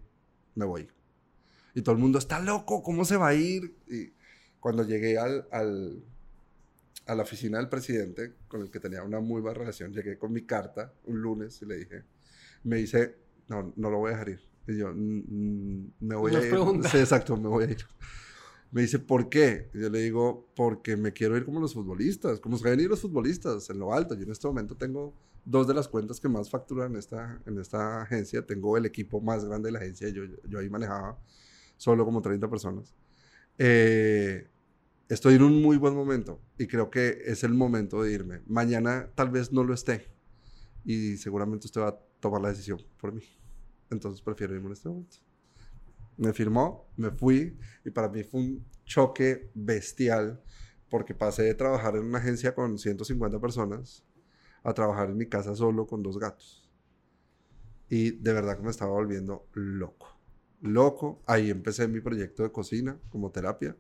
[0.56, 0.88] me voy.
[1.74, 3.76] Y todo el mundo está loco, ¿cómo se va a ir?
[3.88, 4.14] Y
[4.60, 6.04] cuando llegué al, al,
[7.06, 10.34] a la oficina del presidente, con el que tenía una muy buena relación, llegué con
[10.34, 12.04] mi carta un lunes y le dije,
[12.64, 13.16] me dice,
[13.52, 14.40] no, no lo voy a dejar ir.
[14.68, 16.54] Y yo, mm, mm, me voy a ir.
[16.90, 17.86] Sí, exacto, me voy a ir.
[18.72, 19.70] Me dice, ¿por qué?
[19.74, 23.70] yo le digo, porque me quiero ir como los futbolistas, como se ir los futbolistas
[23.70, 24.16] en lo alto.
[24.16, 27.60] Yo en este momento tengo dos de las cuentas que más facturan en esta, en
[27.60, 28.46] esta agencia.
[28.46, 30.08] Tengo el equipo más grande de la agencia.
[30.08, 31.20] Yo, yo ahí manejaba
[31.76, 32.96] solo como 30 personas.
[33.58, 34.48] Eh,
[35.10, 38.42] estoy en un muy buen momento y creo que es el momento de irme.
[38.48, 40.08] Mañana tal vez no lo esté
[40.86, 43.24] y seguramente usted va a tomar la decisión por mí.
[43.92, 45.18] Entonces prefiero irme en este momento
[46.22, 50.40] me firmó, me fui y para mí fue un choque bestial
[50.88, 54.06] porque pasé de trabajar en una agencia con 150 personas
[54.64, 56.70] a trabajar en mi casa solo con dos gatos.
[57.90, 60.16] Y de verdad que me estaba volviendo loco.
[60.62, 61.24] Loco.
[61.26, 63.76] Ahí empecé mi proyecto de cocina como terapia.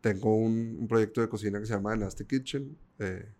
[0.00, 2.78] Tengo un, proyecto de cocina que se llama Nasty Kitchen.
[2.98, 3.30] Eh,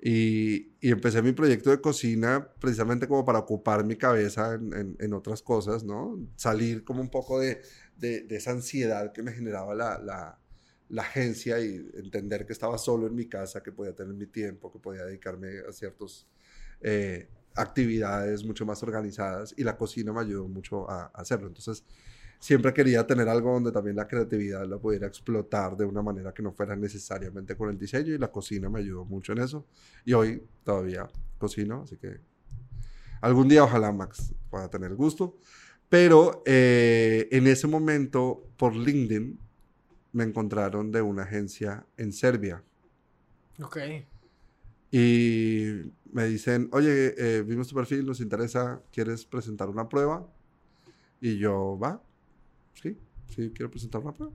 [0.00, 5.82] y, empecé mi proyecto de cocina precisamente como para ocupar mi cabeza en, otras cosas,
[5.82, 6.18] ¿no?
[6.36, 7.62] Salir como un poco de,
[7.96, 10.38] de, esa ansiedad que me generaba la, la,
[10.90, 14.70] la, agencia y entender que estaba solo en mi casa, que podía tener mi tiempo,
[14.70, 16.26] que podía dedicarme a ciertas
[16.82, 21.46] eh, actividades mucho más organizadas y la cocina me ayudó mucho a, a hacerlo.
[21.46, 21.82] Entonces,
[22.38, 26.42] siempre quería tener algo donde también la creatividad la pudiera explotar de una manera que
[26.42, 29.66] no fuera necesariamente con el diseño y la cocina me ayudó mucho en eso.
[30.04, 31.08] Y hoy todavía
[31.38, 32.20] cocino, así que
[33.20, 35.38] algún día ojalá Max pueda tener gusto.
[35.88, 39.38] Pero eh, en ese momento, por LinkedIn,
[40.12, 42.62] me encontraron de una agencia en Serbia.
[43.62, 43.78] Ok.
[44.90, 50.26] Y me dicen, oye, eh, vimos tu perfil, nos interesa, ¿quieres presentar una prueba?
[51.20, 52.00] Y yo, va,
[52.74, 52.98] sí,
[53.34, 54.32] sí, quiero presentar una prueba.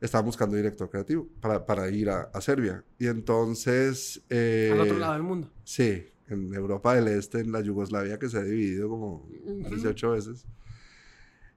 [0.00, 2.84] Estaba buscando director creativo para, para ir a, a, Serbia.
[2.98, 4.22] Y entonces...
[4.28, 5.50] Eh, Al otro lado del mundo.
[5.64, 9.28] Sí, en Europa del Este, en la Yugoslavia, que se ha dividido como
[9.70, 10.46] 18 veces.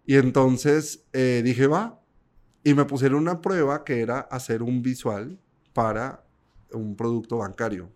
[0.05, 2.01] Y entonces eh, dije, va.
[2.63, 5.39] Y me pusieron una prueba que era hacer un visual
[5.73, 6.25] para
[6.71, 7.91] un producto bancario,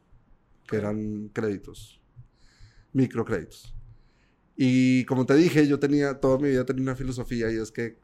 [0.68, 2.01] que eran créditos,
[2.93, 3.76] microcréditos.
[4.64, 7.97] Y como te dije, yo tenía, toda mi vida tenía una filosofía y es que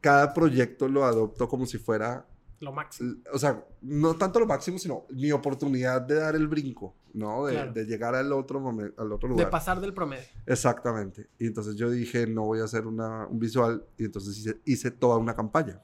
[0.00, 2.26] cada proyecto lo adopto como si fuera...
[2.58, 3.14] Lo máximo.
[3.32, 7.46] O sea, no tanto lo máximo, sino mi oportunidad de dar el brinco, ¿no?
[7.46, 9.46] De, de llegar al otro, momento, al otro lugar.
[9.46, 10.24] De pasar del promedio.
[10.44, 11.28] Exactamente.
[11.38, 13.86] Y entonces yo dije, no voy a hacer una, un visual.
[13.96, 15.80] Y entonces hice, hice toda una campaña.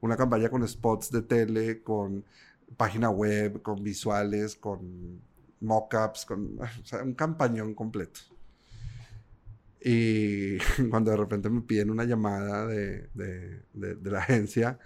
[0.00, 2.24] Una campaña con spots de tele, con
[2.78, 5.20] página web, con visuales, con
[5.60, 8.20] mockups, con o sea, un campañón completo.
[9.88, 10.58] Y
[10.90, 14.80] cuando de repente me piden una llamada de, de, de, la agencia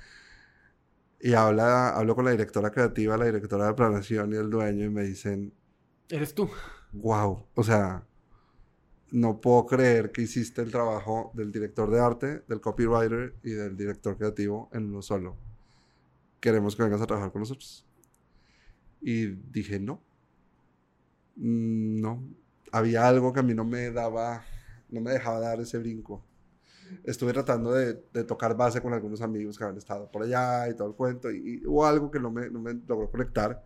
[1.18, 4.90] y habla, hablo con la directora creativa, la directora de planeación y el dueño y
[4.90, 5.54] me dicen...
[6.10, 6.50] Eres tú.
[6.92, 7.46] Wow.
[7.54, 8.04] O sea,
[9.10, 13.78] no puedo creer que hiciste el trabajo del director de arte, del copywriter y del
[13.78, 15.34] director creativo en uno solo.
[16.40, 17.86] Queremos que vengas a trabajar con nosotros.
[19.00, 20.02] Y dije, no.
[21.36, 22.22] Mm, no.
[22.70, 24.44] Había algo que a mí no me daba
[24.90, 26.24] no me dejaba dar ese brinco.
[27.04, 30.88] Estuve tratando de, tocar base con algunos amigos que habían estado por allá y todo
[30.88, 33.64] el cuento, y, hubo algo que no me, no me, logró conectar.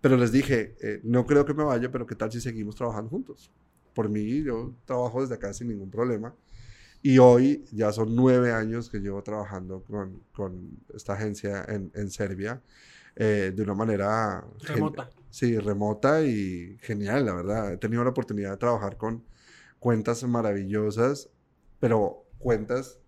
[0.00, 3.10] Pero les dije, eh, no creo que me vaya, pero ¿qué tal si seguimos trabajando
[3.10, 3.50] juntos?
[3.92, 6.34] Por mí, yo trabajo desde acá sin ningún problema.
[7.02, 12.10] Y hoy ya son nueve años que llevo trabajando con, con esta agencia en, en
[12.10, 12.62] Serbia
[13.16, 14.44] eh, de una manera...
[14.60, 15.10] Remota.
[15.30, 17.72] Sí, remota y genial, la verdad.
[17.72, 19.22] He tenido la oportunidad de trabajar con
[19.80, 21.30] cuentas maravillosas,
[21.80, 23.00] pero cuentas,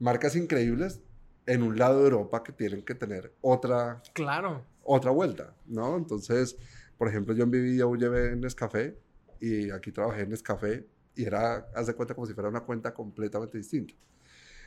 [0.00, 1.00] marcas increíbles
[1.46, 4.64] en un lado de Europa que tienen que tener otra, claro.
[4.82, 5.96] otra vuelta, ¿no?
[5.96, 6.56] Entonces,
[6.98, 8.98] por ejemplo, yo en mi vida llevé en Nescafé
[9.40, 12.92] y aquí trabajé en Nescafé y era, haz de cuenta, como si fuera una cuenta
[12.92, 13.94] completamente distinta.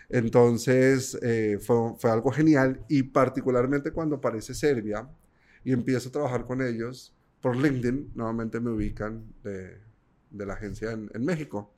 [0.08, 5.08] Entonces, eh, fue, fue algo genial y particularmente cuando aparece Serbia
[5.64, 9.89] y empiezo a trabajar con ellos por LinkedIn, nuevamente me ubican de,
[10.30, 11.74] de la agencia en, México.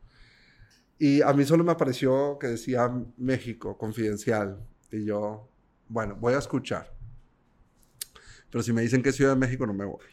[0.97, 4.59] Y a mí solo me apareció que decía México, confidencial.
[4.91, 5.49] Y yo,
[5.87, 6.93] bueno, voy a escuchar.
[8.49, 10.05] Pero si me dicen que es Ciudad de México, no me voy.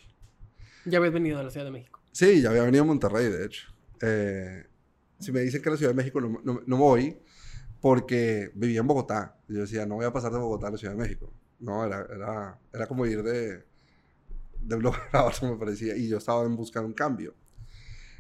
[0.85, 2.01] ¿Ya habías venido a la Ciudad de México?
[2.13, 3.69] Sí, ya había venido a Monterrey, de hecho.
[4.01, 4.65] Eh,
[5.19, 7.19] si me dicen que es la Ciudad de México, no, no, voy
[7.81, 9.37] porque vivía en Bogotá.
[9.49, 11.33] Y yo decía, no voy a pasar de Bogotá a la Ciudad de México.
[11.59, 13.65] No, era, era, era como ir de,
[14.61, 15.97] de un lugar a otro, me parecía.
[15.97, 17.35] Y yo estaba en busca de un cambio.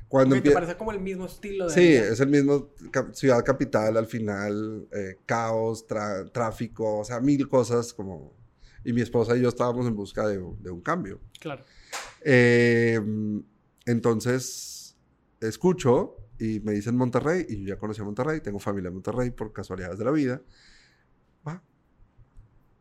[0.08, 1.74] Cuando te parece como el mismo estilo de...
[1.74, 2.70] Sí, es el mismo
[3.12, 5.86] ciudad capital al final, eh, caos,
[6.32, 8.32] tráfico, o sea, mil cosas como...
[8.84, 11.20] Y mi esposa y yo estábamos en busca de, de un cambio.
[11.38, 11.62] Claro.
[12.22, 12.98] Eh,
[13.84, 14.96] entonces,
[15.40, 19.30] escucho y me dicen Monterrey, y yo ya conocí a Monterrey, tengo familia en Monterrey
[19.30, 20.40] por casualidades de la vida.
[21.46, 21.62] Va.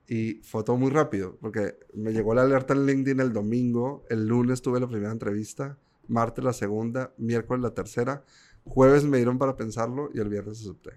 [0.08, 4.28] Y fue todo muy rápido, porque me llegó la alerta en LinkedIn el domingo, el
[4.28, 8.24] lunes tuve la primera entrevista martes la segunda, miércoles la tercera,
[8.64, 10.92] jueves me dieron para pensarlo y el viernes acepté.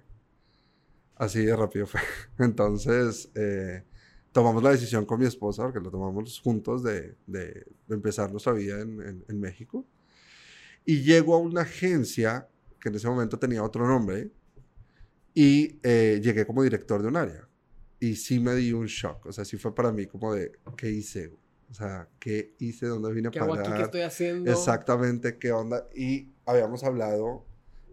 [1.16, 2.00] Así de rápido fue.
[2.38, 3.84] Entonces, eh,
[4.32, 7.16] tomamos la decisión con mi esposa, porque lo tomamos juntos, de,
[7.88, 9.86] empezar nuestra vida en, en, México.
[10.84, 12.48] Y llego a una agencia
[12.80, 14.30] que en ese momento tenía otro nombre
[15.34, 17.46] y eh, llegué como director de un área.
[17.98, 20.90] Y sí me di un shock, o sea, sí fue para mí como de, ¿qué
[20.90, 21.32] hice?
[21.70, 22.86] O sea, ¿qué hice?
[22.86, 23.62] ¿Dónde vine a parar?
[23.62, 24.50] ¿Qué, ¿Qué estoy haciendo?
[24.50, 25.86] Exactamente, ¿qué onda?
[25.94, 27.46] Y habíamos hablado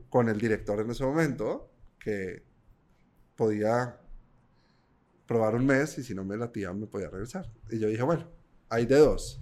[0.09, 1.69] con el director en ese momento
[1.99, 2.43] que
[3.35, 3.99] podía
[5.27, 7.51] probar un mes y si no me latía me podía regresar.
[7.69, 8.27] Y yo dije, bueno,
[8.69, 9.39] hay de dos.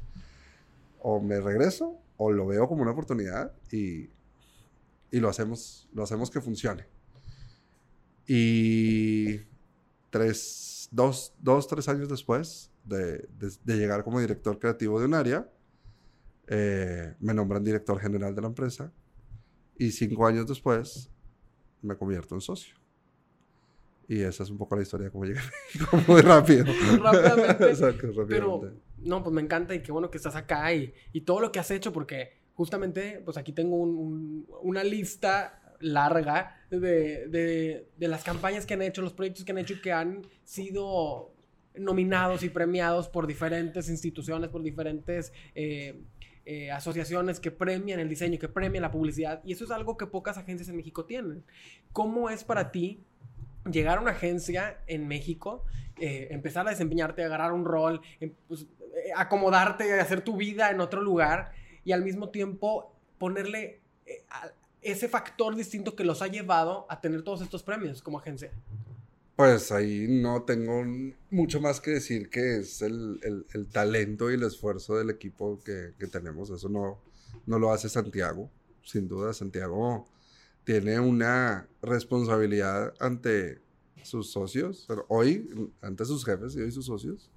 [1.00, 4.10] O me regreso o lo veo como una oportunidad y,
[5.12, 6.86] y lo, hacemos, lo hacemos que funcione.
[8.28, 9.40] Y
[10.10, 13.28] tres, dos, dos, tres años después de,
[13.66, 15.50] llegar como director creativo de un área,
[16.48, 18.92] eh, me nombran director general de la empresa
[19.78, 21.12] y cinco años después
[21.82, 22.76] me convierto en socio.
[24.08, 25.40] Y esa es un poco la historia de cómo llegué
[26.08, 26.66] muy rápido.
[27.02, 27.74] rápidamente.
[28.28, 31.52] Pero, no, pues me encanta y qué bueno que estás acá y, y todo lo
[31.52, 38.24] que has hecho, porque justamente, pues aquí tengo una lista larga de, de, de, las
[38.24, 41.35] campañas que han hecho, los proyectos que han hecho y que han sido
[41.78, 46.01] nominados y premiados por diferentes instituciones, por diferentes eh,
[46.45, 50.05] eh, asociaciones que premian el diseño, que premian la publicidad, y eso es algo que
[50.07, 51.43] pocas agencias en México tienen.
[51.91, 53.03] ¿Cómo es para ti
[53.71, 55.63] llegar a una agencia en México,
[55.99, 58.67] eh, empezar a desempeñarte, agarrar un rol, em, pues,
[59.15, 61.51] acomodarte, hacer tu vida en otro lugar
[61.84, 63.82] y al mismo tiempo ponerle
[64.82, 68.51] ese factor distinto que los ha llevado a tener todos estos premios como agencia?
[69.36, 70.84] Pues ahí no tengo
[71.30, 73.20] mucho más que decir que es el,
[73.72, 76.50] talento y el esfuerzo del equipo que, tenemos.
[76.50, 77.02] Eso no,
[77.46, 78.50] no lo hace Santiago.
[78.82, 80.08] Sin duda, Santiago
[80.64, 83.60] tiene una responsabilidad ante
[84.04, 87.30] sus socios, hoy, ante sus jefes y hoy sus socios,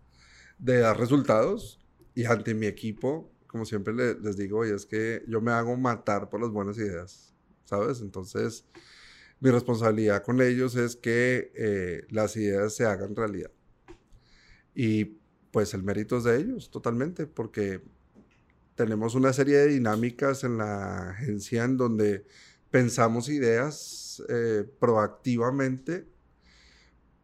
[0.59, 1.81] de dar resultados
[2.15, 6.29] y ante mi equipo, como siempre les digo, y es que yo me hago matar
[6.31, 7.35] por las buenas ideas,
[7.65, 8.01] ¿sabes?
[8.03, 8.65] Entonces,
[9.41, 13.51] mi responsabilidad con ellos es que eh, las ideas se hagan realidad.
[14.75, 15.19] Y
[15.51, 17.83] pues el mérito es de ellos, totalmente, porque
[18.75, 22.27] tenemos una serie de dinámicas en la agencia en donde
[22.71, 26.07] pensamos ideas eh, proactivamente,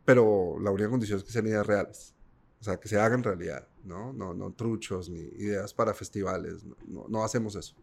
[0.04, 2.14] pero la única condición es que sean ideas reales,
[2.60, 4.12] o sea, que se hagan realidad, ¿no?
[4.12, 7.74] No, no truchos ni ideas para festivales, no, no hacemos eso.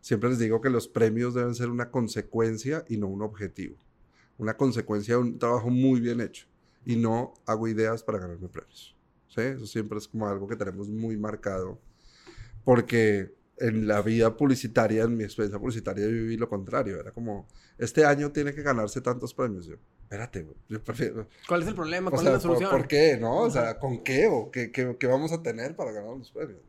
[0.00, 3.76] Siempre les digo que los premios deben ser una consecuencia y no un objetivo.
[4.38, 6.46] Una consecuencia de un trabajo muy bien hecho.
[6.84, 8.96] Y no hago ideas para ganarme premios.
[9.28, 9.42] ¿Sí?
[9.42, 11.78] Eso siempre es como algo que tenemos muy marcado.
[12.64, 16.98] Porque en la vida publicitaria, en mi experiencia publicitaria, yo viví lo contrario.
[16.98, 17.46] Era como,
[17.76, 19.66] este año tiene que ganarse tantos premios.
[19.66, 21.28] Yo, espérate, yo prefiero...
[21.46, 22.10] ¿Cuál es el problema?
[22.10, 22.70] ¿Cuál es la solución?
[22.70, 23.18] ¿por, qué?
[23.20, 23.40] ¿No?
[23.40, 24.26] O sea, ¿con qué?
[24.28, 26.60] ¿O qué, qué, qué, vamos a tener para ganar los premios?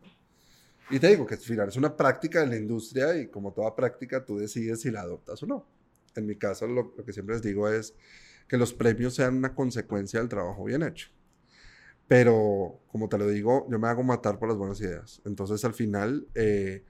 [0.89, 3.75] Y te digo que al final es una práctica de la industria y como toda
[3.75, 5.65] práctica tú decides si la adoptas o no.
[6.15, 7.93] En mi caso lo, que siempre les digo es
[8.47, 11.09] que los premios sean una consecuencia del trabajo bien hecho.
[12.07, 15.21] Pero como te lo digo, yo me hago matar por las buenas ideas.
[15.23, 16.83] Entonces al final eh,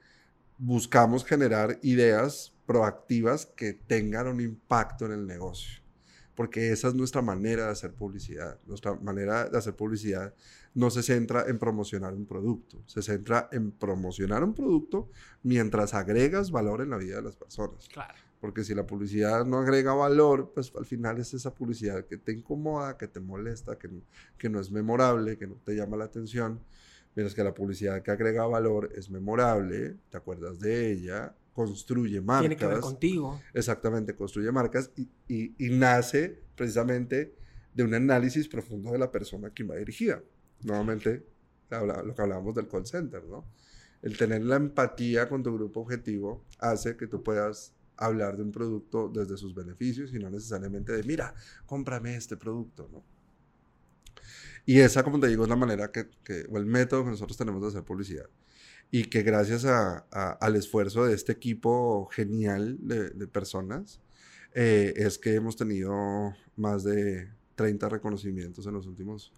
[0.58, 5.81] buscamos generar ideas proactivas que tengan un impacto en el negocio.
[6.34, 8.58] Porque esa es nuestra manera de hacer publicidad.
[8.66, 10.34] Nuestra manera de hacer publicidad
[10.74, 15.10] no se centra en promocionar un producto, se centra en promocionar un producto
[15.42, 17.88] mientras agregas valor en la vida de las personas.
[17.88, 18.14] Claro.
[18.40, 22.32] Porque si la publicidad no agrega valor, pues al final es esa publicidad que te
[22.32, 23.88] incomoda, que te molesta, que,
[24.38, 26.60] que no es memorable, que no te llama la atención.
[27.14, 32.42] Mientras que la publicidad que agrega valor es memorable, te acuerdas de ella, construye marcas.
[32.42, 33.40] Tiene que ver contigo.
[33.52, 37.34] Exactamente, construye marcas y, y, y nace precisamente
[37.74, 40.22] de un análisis profundo de la persona que va dirigida
[40.62, 41.26] nuevamente
[41.70, 43.46] lo que hablábamos del call center, ¿no?
[44.02, 48.52] El tener la empatía con tu grupo objetivo hace que tú puedas hablar de un
[48.52, 51.34] producto desde sus beneficios y no necesariamente de, mira,
[51.66, 53.04] cómprame este producto, ¿no?
[54.66, 56.08] Y esa, como te digo, es la manera que,
[56.50, 58.28] o el método que nosotros tenemos de hacer publicidad.
[58.94, 64.02] Y que gracias al esfuerzo de este equipo genial de, personas,
[64.54, 69.32] eh, es que hemos tenido más de 30 reconocimientos en los últimos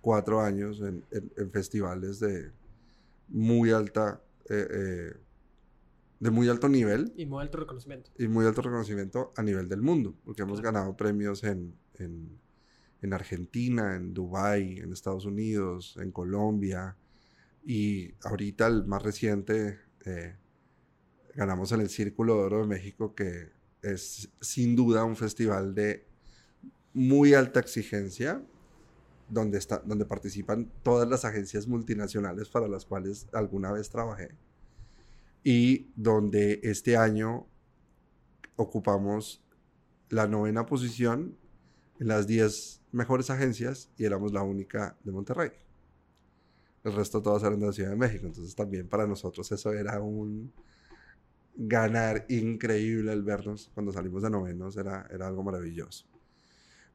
[0.00, 1.02] cuatro años en,
[1.50, 2.52] festivales de
[3.26, 5.12] muy alta, eh, eh,
[6.20, 7.12] de muy alto nivel.
[7.16, 8.12] Y muy alto reconocimiento.
[8.16, 13.96] Y muy alto reconocimiento a nivel del mundo, porque hemos ganado premios en, en, Argentina,
[13.96, 16.96] en Dubái, en Estados Unidos, en Colombia,
[17.64, 20.36] y ahorita el más reciente eh,
[21.34, 23.50] ganamos en el Círculo de Oro de México, que
[23.82, 26.06] es sin duda un festival de
[26.92, 28.42] muy alta exigencia,
[29.28, 34.30] donde, está, donde participan todas las agencias multinacionales para las cuales alguna vez trabajé.
[35.44, 37.46] Y donde este año
[38.56, 39.42] ocupamos
[40.08, 41.36] la novena posición
[42.00, 45.50] en las 10 mejores agencias y éramos la única de Monterrey.
[46.84, 48.26] El resto todas eran de la Ciudad de México.
[48.26, 50.52] Entonces también para nosotros eso era un
[51.56, 54.76] ganar increíble el vernos cuando salimos de novenos.
[54.76, 56.06] Era, era algo maravilloso.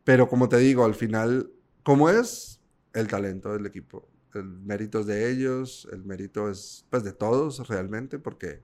[0.04, 1.52] Pero como te digo, al final
[1.86, 2.60] ¿Cómo es?
[2.94, 4.10] El talento del equipo.
[4.34, 8.64] El mérito es de ellos, el mérito es pues de todos realmente, porque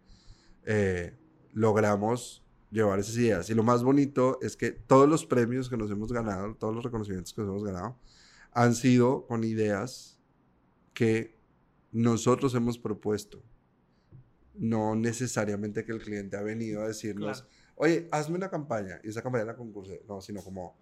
[0.66, 1.16] eh,
[1.54, 3.48] logramos llevar esas ideas.
[3.52, 6.84] Y lo más bonito es que todos los premios que nos hemos ganado, todos los
[6.84, 7.96] reconocimientos que nos hemos ganado,
[8.54, 10.18] han sido con ideas
[10.94, 11.36] que
[11.92, 13.44] nosotros hemos propuesto.
[14.54, 19.22] No necesariamente que el cliente ha venido a decirnos, oye, hazme una campaña y esa
[19.22, 20.04] campaña la concursé.
[20.08, 20.78] No, sino como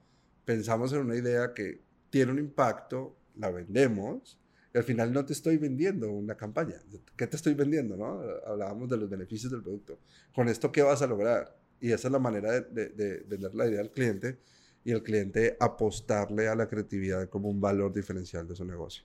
[0.46, 4.40] pensamos en una idea que tiene un impacto, la vendemos,
[4.74, 6.76] y al final no te estoy vendiendo una campaña.
[7.16, 7.98] ¿Qué te estoy vendiendo?
[7.98, 8.22] No?
[8.46, 10.00] Hablábamos de los beneficios del producto.
[10.34, 11.58] Con esto, ¿qué vas a lograr?
[11.80, 14.40] Y esa es la manera de, de, vender la idea al cliente
[14.84, 19.04] y el cliente apostarle a la creatividad como un valor diferencial de su negocio.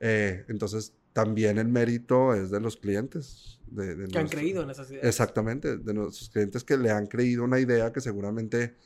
[0.00, 3.58] Eh, entonces, también el mérito es de los clientes.
[3.66, 5.06] De, que han creído en esas ideas.
[5.06, 8.76] Exactamente, de nuestros clientes que le han creído una idea que seguramente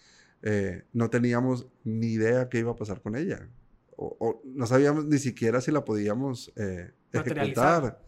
[0.43, 3.49] eh, no teníamos ni idea qué iba a pasar con ella.
[3.97, 8.01] O, no sabíamos ni siquiera si la podíamos eh, ejecutar.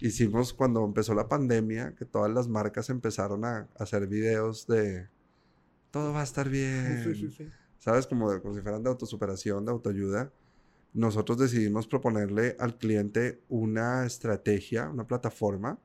[0.00, 5.08] Hicimos cuando empezó la pandemia, que todas las marcas empezaron a, hacer videos de
[5.92, 7.04] todo va a estar bien.
[7.04, 7.48] Sí, sí, sí.
[7.78, 8.06] ¿Sabes?
[8.08, 10.32] Como, como si fueran de autosuperación, de autoayuda
[10.94, 15.78] nosotros decidimos proponerle al cliente una estrategia, una plataforma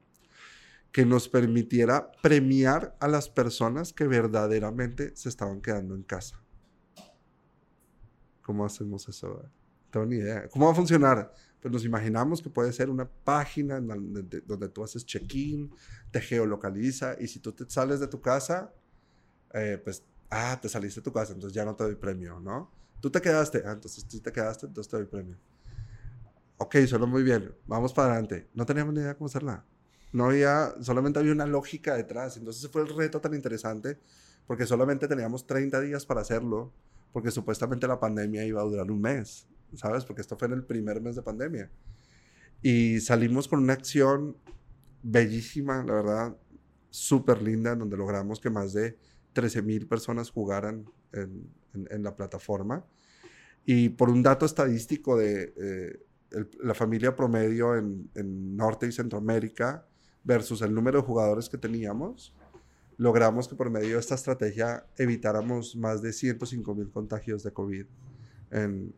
[0.92, 6.40] que nos permitiera premiar a las personas que verdaderamente se estaban quedando en casa.
[8.44, 9.44] ¿Cómo hacemos eso?
[9.92, 10.48] Tengo ni idea.
[10.48, 11.34] ¿Cómo va a funcionar?
[11.60, 15.72] Pues nos imaginamos que puede ser una página donde, tú haces check-in,
[16.12, 18.72] te geolocaliza y si tú te sales de tu casa,
[19.54, 22.79] eh, pues, ah, te saliste de tu casa, entonces ya no te doy premio, ¿no?
[23.02, 23.64] Tú te quedaste.
[23.66, 25.38] Ah, entonces si te quedaste, entonces te doy premio.
[26.58, 27.54] Ok, solo muy bien.
[27.68, 28.50] Vamos para adelante.
[28.54, 29.66] No teníamos ni idea cómo hacerla.
[30.12, 32.38] No había, solamente había una lógica detrás.
[32.38, 34.00] Entonces fue el reto tan interesante
[34.48, 36.74] porque solamente teníamos 30 días para hacerlo
[37.12, 40.06] porque supuestamente la pandemia iba a durar un mes, ¿sabes?
[40.06, 41.72] Porque esto fue en el primer mes de pandemia.
[42.62, 44.38] Y salimos con una acción
[45.02, 46.38] bellísima, la verdad,
[46.90, 48.98] súper linda, donde logramos que más de
[49.34, 52.86] 13 mil personas jugaran en, en, la plataforma.
[53.66, 56.00] Y por un dato estadístico de eh,
[56.62, 59.86] la familia promedio en, Norte y Centroamérica
[60.24, 62.36] versus el número de jugadores que teníamos,
[62.98, 67.86] logramos que por medio de esta estrategia evitáramos más de 105 mil contagios de COVID
[68.52, 68.94] en,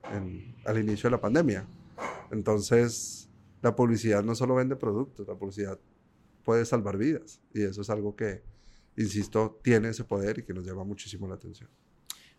[0.65, 1.67] al inicio de la pandemia.
[2.31, 3.29] Entonces,
[3.61, 5.79] la publicidad no solo vende productos, la publicidad
[6.43, 7.41] puede salvar vidas.
[7.53, 8.43] Y eso es algo que,
[8.97, 11.69] insisto, tiene ese poder y que nos llama muchísimo la atención.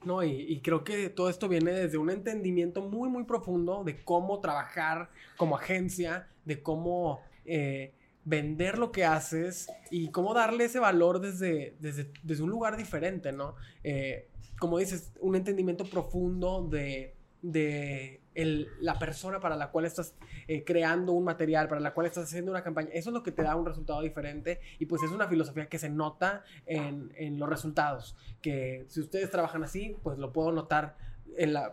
[0.04, 4.40] No, y, creo que todo esto viene desde un entendimiento muy, muy profundo de cómo
[4.40, 7.92] trabajar como agencia, de cómo eh,
[8.24, 13.54] vender lo que haces y cómo darle ese valor desde, desde, un lugar diferente, ¿no?
[13.84, 14.28] Eh,
[14.58, 20.14] como dices, un entendimiento profundo de, de la persona para la cual estás
[20.48, 22.90] eh, creando un material, para la cual estás haciendo una campaña.
[22.92, 25.78] Eso es lo que te da un resultado diferente y pues es una filosofía que
[25.78, 28.16] se nota en, en los resultados.
[28.40, 30.96] Que si ustedes trabajan así, pues lo puedo notar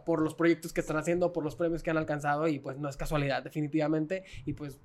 [0.06, 2.90] por los proyectos que están haciendo, por los premios que han alcanzado y pues no
[2.90, 4.24] es casualidad definitivamente.
[4.46, 4.80] Y pues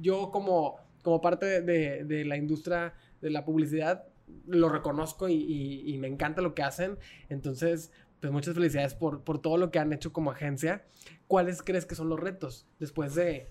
[0.00, 4.04] yo como, como parte de, la industria de la publicidad
[4.46, 6.98] lo reconozco y me encanta lo que hacen.
[7.28, 7.92] Entonces,
[8.22, 10.86] pues muchas felicidades por, todo lo que han hecho como agencia.
[11.26, 13.50] ¿Cuáles crees que son los retos después de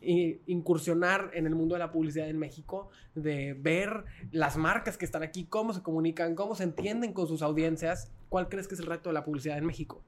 [0.00, 5.22] incursionar en el mundo de la publicidad en México, de ver las marcas que están
[5.22, 8.10] aquí, cómo se comunican, cómo se entienden con sus audiencias?
[8.30, 10.02] ¿Cuál crees que es el reto de la publicidad en México?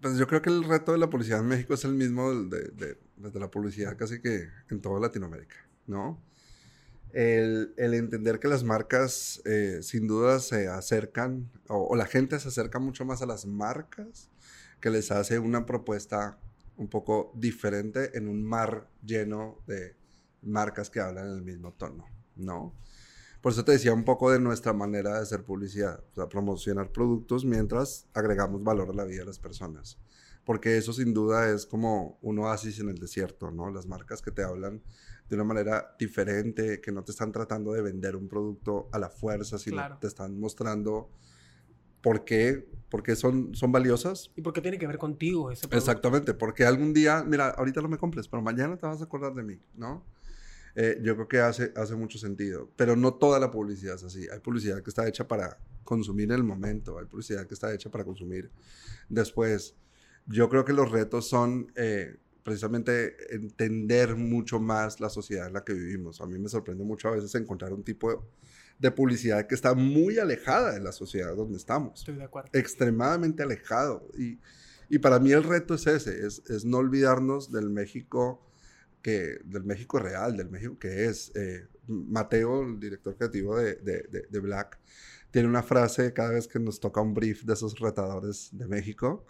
[0.00, 2.70] Pues yo creo que el reto de la publicidad en México es el mismo de,
[2.70, 6.18] de la publicidad casi que en toda Latinoamérica, ¿no?
[7.12, 12.78] El, entender que las marcas eh, sin duda se acercan, o, la gente se acerca
[12.78, 14.30] mucho más a las marcas,
[14.80, 16.38] que les hace una propuesta
[16.76, 19.96] un poco diferente en un mar lleno de
[20.42, 22.06] marcas que hablan en el mismo tono,
[22.36, 22.74] ¿no?
[23.40, 26.90] Por eso te decía un poco de nuestra manera de hacer publicidad, o sea, promocionar
[26.90, 29.98] productos mientras agregamos valor a la vida de las personas.
[30.44, 33.70] Porque eso sin duda es como un oasis en el desierto, ¿no?
[33.70, 34.82] Las marcas que te hablan
[35.28, 39.10] de una manera diferente, que no te están tratando de vender un producto a la
[39.10, 41.10] fuerza, sino te están mostrando
[42.00, 44.30] por qué, porque son, son valiosas.
[44.36, 45.76] Y porque tiene que ver contigo ese producto.
[45.76, 49.34] Exactamente, porque algún día, mira, ahorita no me compres, pero mañana te vas a acordar
[49.34, 50.04] de mí, ¿no?
[50.74, 54.26] Eh, yo creo que hace, hace mucho sentido, pero no toda la publicidad es así.
[54.32, 57.90] Hay publicidad que está hecha para consumir en el momento, hay publicidad que está hecha
[57.90, 58.50] para consumir
[59.08, 59.74] después.
[60.26, 61.72] Yo creo que los retos son...
[61.74, 62.16] Eh,
[62.48, 66.22] precisamente entender mucho más la sociedad en la que vivimos.
[66.22, 68.26] A mí me sorprende mucho a veces encontrar un tipo
[68.78, 72.00] de, publicidad que está muy alejada de la sociedad donde estamos.
[72.00, 72.48] Estoy de acuerdo.
[72.54, 74.08] Extremadamente alejado.
[74.16, 74.38] Y,
[74.88, 78.42] y para mí el reto es ese, es, es, no olvidarnos del México,
[79.02, 81.30] que, del México real, del México que es.
[81.36, 84.78] Eh, Mateo, el director creativo de, de, de Black,
[85.30, 89.26] tiene una frase cada vez que nos toca un brief de esos retadores de México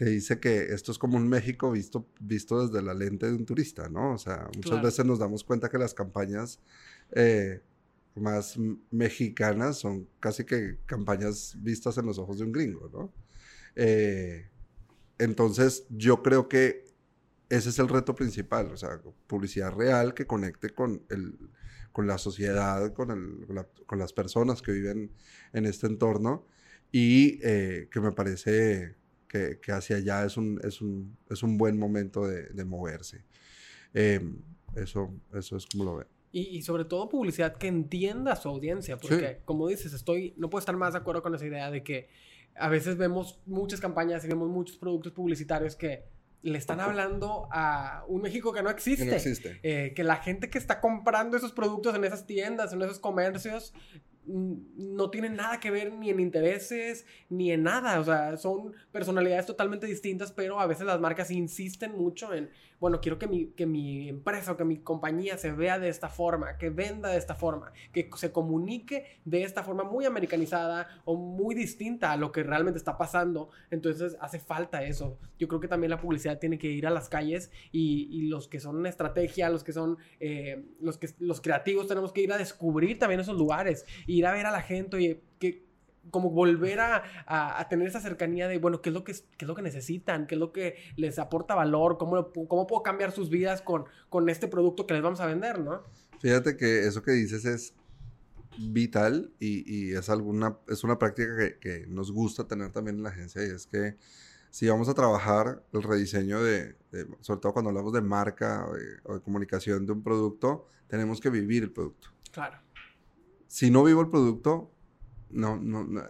[0.00, 3.44] que dice que esto es como un México visto, visto desde la lente de un
[3.44, 4.14] turista, ¿no?
[4.14, 6.58] O sea, muchas veces nos damos cuenta que las campañas
[7.12, 7.60] eh,
[8.14, 8.58] más
[8.90, 13.12] mexicanas son casi que campañas vistas en los ojos de un gringo, ¿no?
[13.76, 14.48] Eh,
[15.18, 16.86] entonces, yo creo que
[17.50, 21.38] ese es el reto principal, o sea, publicidad real que conecte con, el,
[21.92, 25.12] con la sociedad, con, el, con, las personas que viven
[25.52, 26.46] en este entorno
[26.90, 28.98] y eh, que me parece
[29.30, 33.24] que, que hacia allá es un, es un, es un buen momento de, de moverse.
[33.94, 34.42] Em,
[34.74, 36.08] eso, eso es como lo veo.
[36.32, 39.42] Y, y, sobre todo publicidad que entienda a su audiencia, porque Sí.
[39.44, 42.08] como dices, estoy, no puedo estar más de acuerdo con esa idea de que
[42.56, 46.04] a veces vemos muchas campañas y vemos muchos productos publicitarios que
[46.42, 49.04] le están hablando a un México que no existe.
[49.04, 49.60] Que no existe.
[49.62, 53.74] Eh, que la gente que está comprando esos productos en esas tiendas, en esos comercios,
[54.26, 58.00] no tienen nada que ver ni en intereses ni en nada.
[58.00, 62.50] O sea, son personalidades totalmente distintas, pero a veces las marcas insisten mucho en,
[62.80, 66.08] bueno, quiero que mi, que mi empresa o que mi compañía se vea de esta
[66.08, 71.16] forma, que venda de esta forma, que se comunique de esta forma muy americanizada o
[71.16, 73.50] muy distinta a lo que realmente está pasando.
[73.70, 75.18] Entonces hace falta eso.
[75.38, 78.48] Yo creo que también la publicidad tiene que ir a las calles y, y los
[78.48, 82.38] que son estrategia, los que son eh, los, que, los creativos, tenemos que ir a
[82.38, 85.70] descubrir también esos lugares, ir a ver a la gente, oye, que
[86.10, 89.44] como volver a, a, a, tener esa cercanía de, bueno, ¿qué es, lo que, qué
[89.44, 90.26] es lo que necesitan?
[90.26, 91.98] ¿Qué es lo que les aporta valor?
[91.98, 95.60] ¿Cómo, cómo puedo cambiar sus vidas con, con este producto que les vamos a vender,
[95.60, 95.82] no?
[96.20, 97.74] Fíjate que eso que dices es
[98.58, 103.02] vital y, y es, alguna, es una práctica que, que, nos gusta tener también en
[103.04, 103.96] la agencia y es que
[104.50, 108.74] si vamos a trabajar el rediseño de, de sobre todo cuando hablamos de marca o
[108.74, 112.08] de, o de comunicación de un producto, tenemos que vivir el producto.
[112.32, 112.58] Claro.
[113.50, 114.70] Si no vivo el producto,
[115.28, 116.04] no, no, no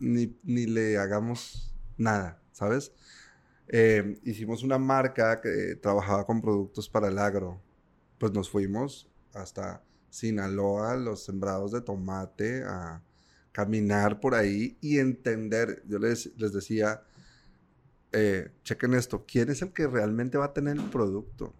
[0.00, 2.90] ni, ni, le hagamos nada, ¿sabes?
[3.68, 7.60] Eh, hicimos una marca que trabajaba con productos para el agro.
[8.16, 13.02] Pues nos fuimos hasta Sinaloa, los sembrados de tomate, a
[13.52, 15.82] caminar por ahí y entender.
[15.86, 17.02] Yo les, les decía,
[18.12, 21.54] eh, chequen esto, ¿quién es el que realmente va a tener el producto?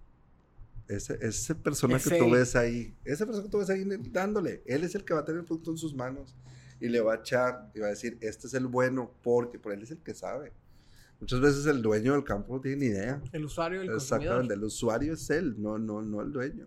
[0.87, 1.55] Ese, ese.
[1.55, 5.14] que tú ves ahí, esa persona que tú ves ahí dándole, él es el que
[5.14, 6.35] va a tener el producto en sus manos
[6.78, 9.72] y le va a echar y va a decir, este es el bueno, porque por
[9.72, 10.53] él es el que sabe.
[11.20, 13.22] Muchas veces el dueño del campo no tiene ni idea.
[13.32, 14.59] El usuario, el Exactamente, consumidor.
[14.59, 16.66] el usuario es él, no, no, no el dueño.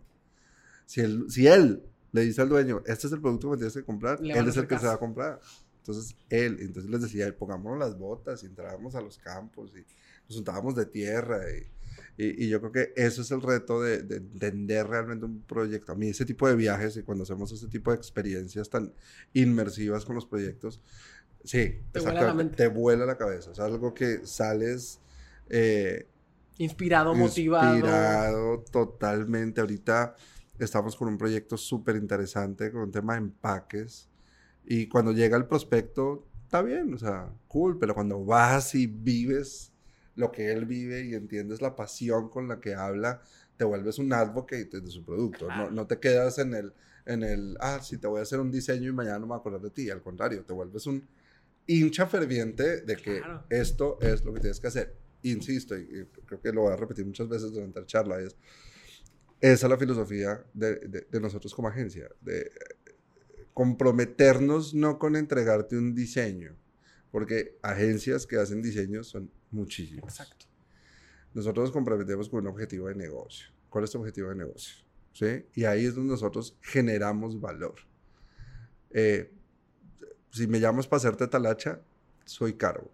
[0.87, 3.73] Si él, si él le dice al dueño, este es el producto que me tienes
[3.73, 5.39] que comprar, Le él es el que se va a comprar.
[5.79, 9.85] Entonces, él, entonces les decía, pongámonos las botas y entrábamos a los campos y
[10.27, 11.76] nos juntábamos de tierra y,
[12.17, 15.91] y, y, yo creo que eso es el reto de, de, entender realmente un proyecto.
[15.91, 18.93] A mí ese tipo de viajes y cuando hacemos ese tipo de experiencias tan
[19.33, 20.81] inmersivas con los proyectos,
[21.43, 22.55] sí, te vuela la, mente.
[22.55, 23.51] te vuela la cabeza.
[23.51, 24.99] Es algo que sales...
[25.49, 26.07] Eh,
[26.57, 27.75] inspirado, motivado.
[27.75, 29.61] Inspirado totalmente.
[29.61, 30.15] Ahorita
[30.59, 34.09] estamos con un proyecto súper interesante con un tema de empaques.
[34.65, 39.73] Y cuando llega el prospecto, está bien, o sea, cool, pero cuando vas y vives
[40.17, 43.21] lo que él vive y entiendes la pasión con la que habla,
[43.55, 45.45] te vuelves un advocate de su producto.
[45.45, 45.65] Claro.
[45.65, 46.73] No, no, te quedas en el,
[47.05, 49.37] en el, ah, sí, te voy a hacer un diseño y mañana no me voy
[49.37, 49.89] a acordar de ti.
[49.89, 51.07] Al contrario, te vuelves un
[51.67, 53.45] hincha ferviente de que claro.
[53.49, 54.95] esto es lo que tienes que hacer.
[55.21, 58.35] Insisto, y creo que lo voy a repetir muchas veces durante la charla, es,
[59.39, 62.51] esa es la filosofía de, de, de nosotros como agencia, de
[63.53, 66.55] comprometernos no con entregarte un diseño,
[67.17, 70.19] porque agencias que hacen diseños son muchísimas.
[70.19, 70.45] Exacto.
[71.33, 73.47] Nosotros nos comprometemos con un objetivo de negocio.
[73.71, 74.85] ¿Cuál es tu objetivo de negocio?
[75.13, 75.47] ¿Sí?
[75.55, 77.73] Y ahí es donde nosotros generamos valor.
[78.91, 79.33] Eh,
[80.29, 81.81] si me llamas para hacerte talacha,
[82.23, 82.91] soy caro.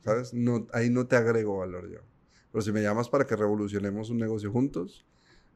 [0.00, 0.32] ¿Sabes?
[0.32, 2.00] No, ahí no te agrego valor yo.
[2.50, 5.04] Pero si me llamas para que revolucionemos un negocio juntos,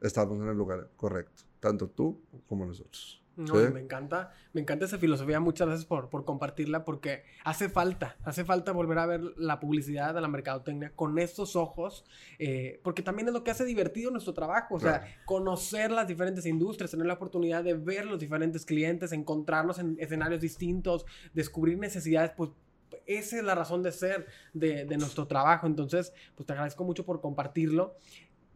[0.02, 1.44] estamos en el lugar correcto.
[1.58, 3.24] Tanto tú como nosotros.
[3.38, 3.72] No, ¿Sí?
[3.72, 8.44] me encanta, me encanta esa filosofía muchas veces por, por, compartirla porque hace falta, hace
[8.44, 12.04] falta volver a ver la publicidad de la mercadotecnia con estos ojos,
[12.40, 16.46] eh, porque también es lo que hace divertido nuestro trabajo, o sea, conocer las diferentes
[16.46, 22.32] industrias, tener la oportunidad de ver los diferentes clientes, encontrarnos en escenarios distintos, descubrir necesidades,
[22.36, 22.50] pues
[23.06, 27.06] esa es la razón de ser de, de nuestro trabajo, entonces, pues te agradezco mucho
[27.06, 27.94] por compartirlo.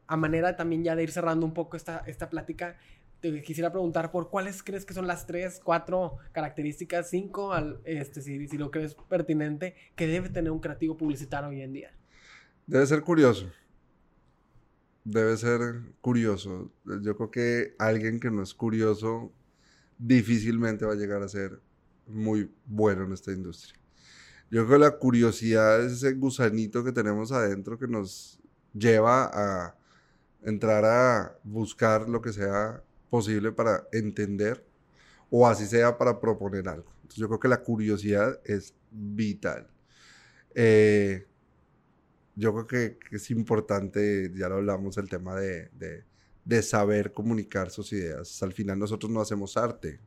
[0.08, 2.76] A manera también ya de ir cerrando un poco esta, esta plática,
[3.22, 8.20] te quisiera preguntar por cuáles crees que son las tres, cuatro características, cinco, al, este,
[8.20, 11.96] si, si, lo crees pertinente, que debe tener un creativo publicitario hoy en día.
[12.66, 13.48] Debe ser curioso.
[15.04, 15.60] Debe ser
[16.00, 16.72] curioso.
[16.84, 19.32] Yo creo que alguien que no es curioso
[19.98, 21.60] difícilmente va a llegar a ser
[22.08, 23.78] muy bueno en esta industria.
[24.50, 28.40] Yo creo que la curiosidad es ese gusanito que tenemos adentro que nos
[28.74, 29.76] lleva a
[30.42, 32.82] entrar a buscar lo que sea
[33.12, 34.64] posible para entender
[35.28, 36.90] o así sea para proponer algo.
[37.02, 39.68] Entonces yo creo que la curiosidad es vital.
[40.54, 41.26] Eh,
[42.34, 46.04] yo creo que, que, es importante, ya lo hablamos, el tema de, de,
[46.46, 48.42] de, saber comunicar sus ideas.
[48.42, 50.00] Al final nosotros no hacemos arte.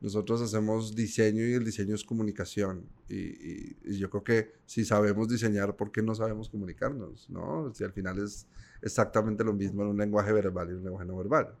[0.00, 2.86] Nosotros hacemos diseño y el diseño es comunicación.
[3.06, 7.28] Y, yo creo que si sabemos diseñar, ¿por qué no sabemos comunicarnos?
[7.28, 7.70] ¿no?
[7.74, 8.46] Si al final es
[8.80, 11.54] exactamente lo mismo en un lenguaje verbal y un lenguaje no verbal.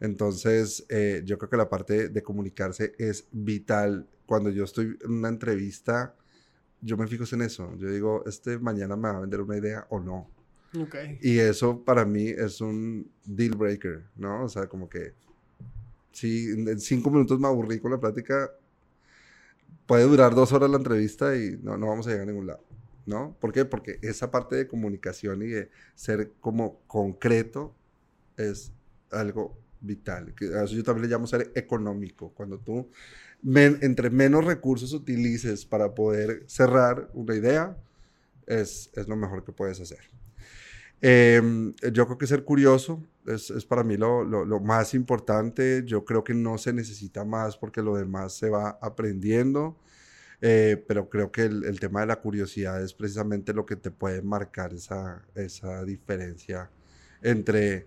[0.00, 4.08] Entonces, eh, yo creo que la parte de comunicarse es vital.
[4.26, 6.14] Cuando yo estoy en una entrevista,
[6.80, 7.76] yo me fijo en eso.
[7.76, 10.30] Yo digo, este mañana me va a vender una idea o no.
[10.74, 11.18] Okay.
[11.20, 14.44] Y eso para mí es un deal breaker, ¿no?
[14.44, 15.14] O sea, como que
[16.12, 18.50] si en cinco minutos me aburrí con la plática,
[19.86, 22.62] puede durar dos horas la entrevista y no, no vamos a llegar a ningún lado,
[23.04, 23.36] ¿no?
[23.40, 23.64] ¿Por qué?
[23.64, 27.74] Porque esa parte de comunicación y de ser como concreto
[28.36, 28.72] es
[29.10, 30.34] algo vital.
[30.34, 32.32] Que a eso yo también le llamo ser económico.
[32.34, 32.90] Cuando tú,
[33.44, 37.76] entre menos recursos utilices para poder cerrar una idea,
[38.46, 40.00] es, es lo mejor que puedes hacer.
[41.02, 45.82] Em, yo creo que ser curioso es, es para mí lo, lo, más importante.
[45.86, 49.78] Yo creo que no se necesita más porque lo demás se va aprendiendo.
[50.42, 53.90] Eh, pero creo que el, el, tema de la curiosidad es precisamente lo que te
[53.90, 56.70] puede marcar esa, esa diferencia
[57.22, 57.86] entre,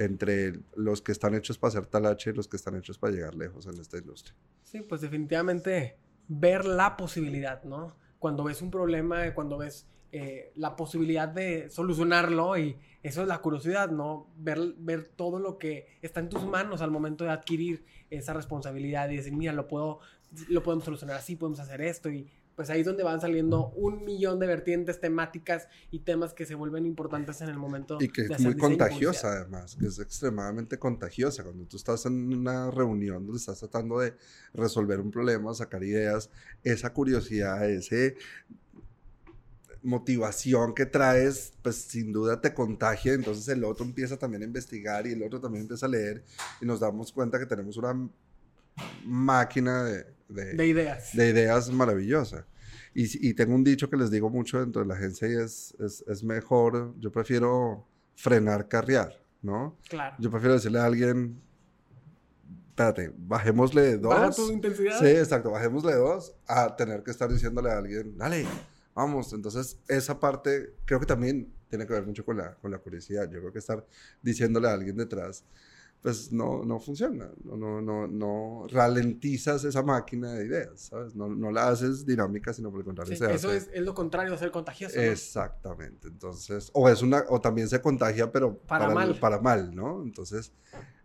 [0.00, 3.34] entre los que están hechos para hacer talache y los que están hechos para llegar
[3.34, 4.34] lejos en esta industria.
[4.64, 7.94] Sí, pues definitivamente ver la posibilidad, ¿no?
[8.18, 13.42] Cuando ves un problema, cuando ves eh, la posibilidad de solucionarlo y eso es la
[13.42, 14.26] curiosidad, ¿no?
[14.38, 19.10] Ver, ver todo lo que está en tus manos al momento de adquirir esa responsabilidad
[19.10, 20.00] y decir, mira, lo, puedo,
[20.48, 22.26] lo podemos solucionar así, podemos hacer esto y
[22.60, 26.54] pues ahí es donde van saliendo un millón de vertientes temáticas y temas que se
[26.54, 27.96] vuelven importantes en el momento.
[27.98, 31.42] Y que es muy contagiosa además, que es extremadamente contagiosa.
[31.42, 34.12] Cuando tú estás en una reunión donde estás tratando de
[34.52, 36.28] resolver un problema, sacar ideas,
[36.62, 38.16] esa curiosidad, ese
[39.82, 45.06] motivación que traes, pues sin duda te contagia, entonces el otro empieza también a investigar
[45.06, 46.22] y el otro también empieza a leer
[46.60, 47.94] y nos damos cuenta que tenemos una
[49.06, 51.14] máquina de, de, ideas.
[51.14, 52.46] De ideas maravillosa.
[52.94, 55.74] Y, y, tengo un dicho que les digo mucho dentro de la agencia y es,
[55.78, 57.86] es, es mejor, yo prefiero
[58.16, 59.78] frenar, carrear, ¿no?
[59.88, 60.16] Claro.
[60.18, 61.40] Yo prefiero decirle a alguien,
[62.68, 64.14] espérate, bajémosle dos.
[64.14, 64.98] Baja tu intensidad.
[64.98, 68.44] Sí, exacto, bajémosle dos a tener que estar diciéndole a alguien, dale,
[68.94, 72.78] vamos, entonces esa parte creo que también tiene que ver mucho con la, con la
[72.78, 73.30] curiosidad.
[73.30, 73.86] Yo creo que estar
[74.20, 75.44] diciéndole a alguien detrás,
[76.02, 81.14] pues no, no funciona, no, no, no, no ralentizas esa máquina de ideas, ¿sabes?
[81.14, 83.12] No, no la haces dinámica, sino por el contrario.
[83.12, 84.98] eso es, es, lo contrario de ser contagioso.
[84.98, 89.18] Exactamente, entonces, o, es una, o también se contagia, pero para, mal.
[89.18, 90.02] para mal, ¿no?
[90.02, 90.52] Entonces,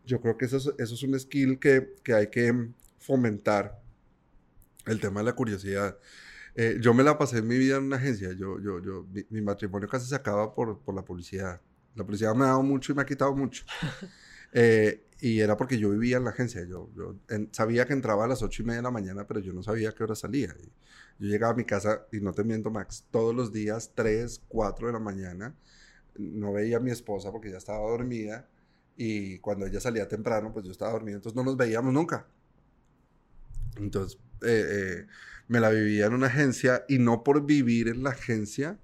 [0.06, 2.70] yo creo que eso es, eso es un skill que, que hay que
[3.00, 3.82] fomentar,
[4.86, 5.98] el tema de la curiosidad.
[6.56, 8.32] Eh, yo me la pasé en mi vida en una agencia.
[8.34, 11.60] Yo, yo, yo, mi, matrimonio casi se acaba por, por, la publicidad.
[11.96, 13.66] La publicidad me ha dado mucho y me ha quitado mucho.
[14.54, 16.64] Eh, y era porque yo vivía en la agencia.
[16.66, 17.16] Yo, yo
[17.52, 19.92] sabía que entraba a las ocho y media de la mañana, pero yo no sabía
[19.92, 20.56] qué hora salía.
[21.20, 24.88] yo llegaba a mi casa, y no te miento, Max, todos los días, 3, 4
[24.88, 25.56] de la mañana.
[26.18, 28.48] No veía a mi esposa porque ya estaba dormida.
[28.98, 31.18] Y cuando ella salía temprano, pues yo estaba dormido.
[31.18, 32.28] Entonces no nos veíamos nunca.
[33.78, 35.08] Entonces, eh, eh
[35.48, 38.80] me la vivía en una agencia y no por vivir en la agencia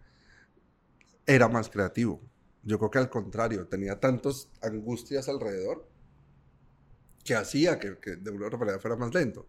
[1.26, 2.22] era más creativo.
[2.64, 5.88] Yo creo que al contrario, tenía tantas angustias alrededor
[7.24, 9.48] que hacía que, de una otra manera fuera más lento.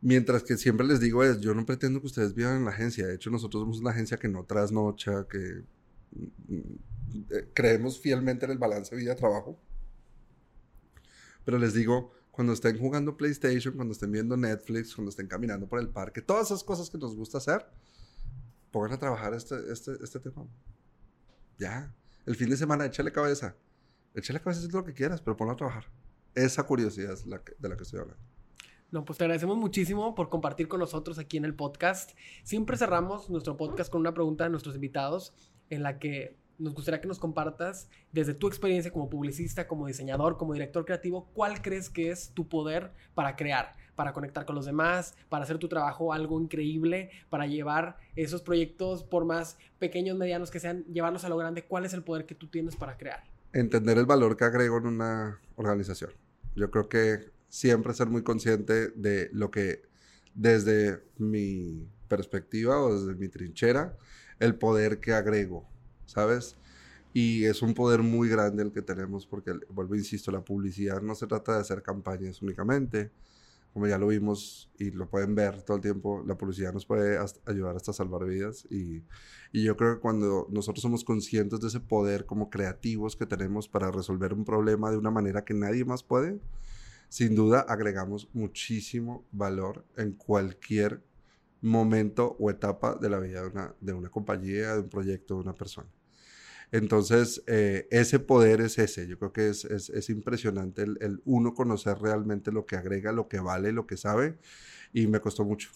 [0.00, 3.06] Mientras que siempre les digo es, yo no pretendo que ustedes vivan en la agencia.
[3.06, 5.64] De hecho, nosotros somos una agencia que no trasnocha, que
[6.12, 9.60] mm, eh, creemos fielmente en el balance vida-trabajo.
[11.44, 15.80] Pero les digo, cuando estén jugando PlayStation, cuando estén viendo Netflix, cuando estén caminando por
[15.80, 17.66] el parque, todas esas cosas que nos gusta hacer,
[18.70, 20.46] pongan a trabajar este, este, este tema.
[21.58, 21.92] Ya.
[22.28, 23.56] El fin de semana, échale cabeza.
[24.14, 25.86] Échale cabeza si lo que quieras, pero ponlo a trabajar.
[26.34, 28.22] Esa curiosidad es la de la que estoy hablando.
[28.90, 32.10] No, pues te agradecemos muchísimo por compartir con nosotros aquí en el podcast.
[32.42, 35.32] Siempre cerramos nuestro podcast con una pregunta de nuestros invitados
[35.70, 40.36] en la que nos gustaría que nos compartas desde tu experiencia como publicista, como diseñador,
[40.36, 44.64] como director creativo, cuál crees que es tu poder para crear, para conectar con los
[44.64, 50.52] demás, para hacer tu trabajo algo increíble, para llevar esos proyectos, por más pequeños, medianos
[50.52, 51.64] que sean, llevarlos a lo grande.
[51.64, 53.24] ¿Cuál es el poder que tú tienes para crear?
[53.52, 56.12] Entender el valor que agrego en una organización.
[56.54, 59.82] Yo creo que siempre ser muy consciente de lo que
[60.32, 63.96] desde mi perspectiva o desde mi trinchera,
[64.38, 65.66] el poder que agrego
[66.08, 66.56] ¿sabes?
[67.12, 71.14] Y es un poder muy grande el que tenemos porque, vuelvo, insisto, la publicidad no
[71.14, 73.10] se trata de hacer campañas únicamente.
[73.72, 77.18] Como ya lo vimos y lo pueden ver todo el tiempo, la publicidad nos puede
[77.46, 78.66] ayudar hasta salvar vidas.
[78.70, 79.04] Y,
[79.52, 83.68] y yo creo que cuando nosotros somos conscientes de ese poder como creativos que tenemos
[83.68, 86.40] para resolver un problema de una manera que nadie más puede,
[87.08, 91.02] sin duda agregamos muchísimo valor en cualquier
[91.60, 95.40] momento o etapa de la vida de una, de una compañía, de un proyecto, de
[95.40, 95.88] una persona.
[96.70, 99.06] Entonces, eh, ese poder es ese.
[99.06, 103.40] Yo creo que es, es, impresionante el, uno conocer realmente lo que agrega, lo que
[103.40, 104.38] vale, lo que sabe.
[104.92, 105.70] Y me costó mucho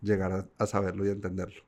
[0.00, 1.62] llegar a, saberlo y entenderlo.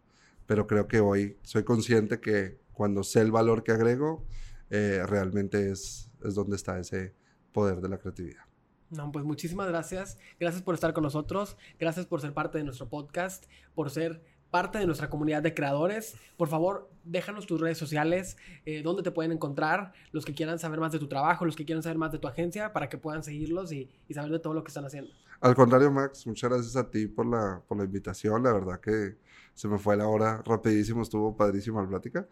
[0.47, 4.27] Pero creo que hoy soy consciente que cuando sé el valor que agrego,
[4.71, 7.15] eh, realmente es, es donde está ese
[7.53, 8.45] poder de la creatividad.
[8.91, 10.19] No, pues muchísimas gracias.
[10.41, 11.57] Gracias por estar con nosotros.
[11.79, 16.17] Gracias por ser parte de nuestro podcast, por ser parte de nuestra comunidad de creadores.
[16.37, 18.37] Por favor, déjanos tus redes sociales,
[18.67, 21.65] eh, dónde te pueden encontrar, los que quieran saber más de tu trabajo, los que
[21.65, 24.65] quieran saber más de tu agencia, para que puedan seguirlos y, saber de todo lo
[24.65, 25.13] que están haciendo.
[25.41, 28.43] Al contrario, Max, muchas gracias a ti por la, por la invitación.
[28.43, 29.17] La verdad que
[29.55, 32.29] se me fue la hora rapidísimo, estuvo padrísima la plática.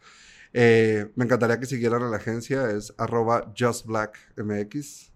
[0.53, 5.13] Eh, me encantaría que siguieran a la agencia, es arroba justblackmx.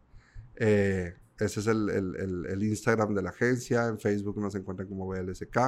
[0.57, 3.87] Eh, ese es el, el, el, Instagram de la agencia.
[3.89, 5.59] En Facebook nos encuentran como BLSK.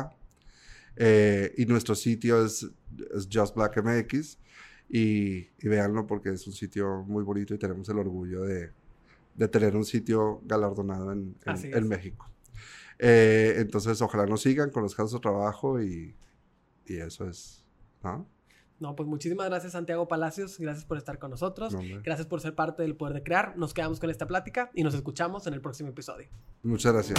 [0.97, 2.67] Eh, y nuestro sitio es,
[3.15, 4.39] es Just Black MX.
[4.89, 8.71] Y, y, véanlo porque es un sitio muy bonito y tenemos el orgullo de,
[9.35, 12.31] de tener un sitio galardonado en, en, México.
[12.99, 16.15] Eh, entonces, ojalá nos sigan, conozcan su trabajo y,
[16.87, 17.65] y eso es.
[18.03, 18.29] ¿no?
[18.81, 22.83] No, pues muchísimas gracias Santiago Palacios, gracias por estar con nosotros, gracias por ser parte
[22.83, 25.91] del Poder de Crear, nos quedamos con esta plática y nos escuchamos en el próximo
[25.91, 26.29] episodio.
[26.63, 27.19] Muchas gracias.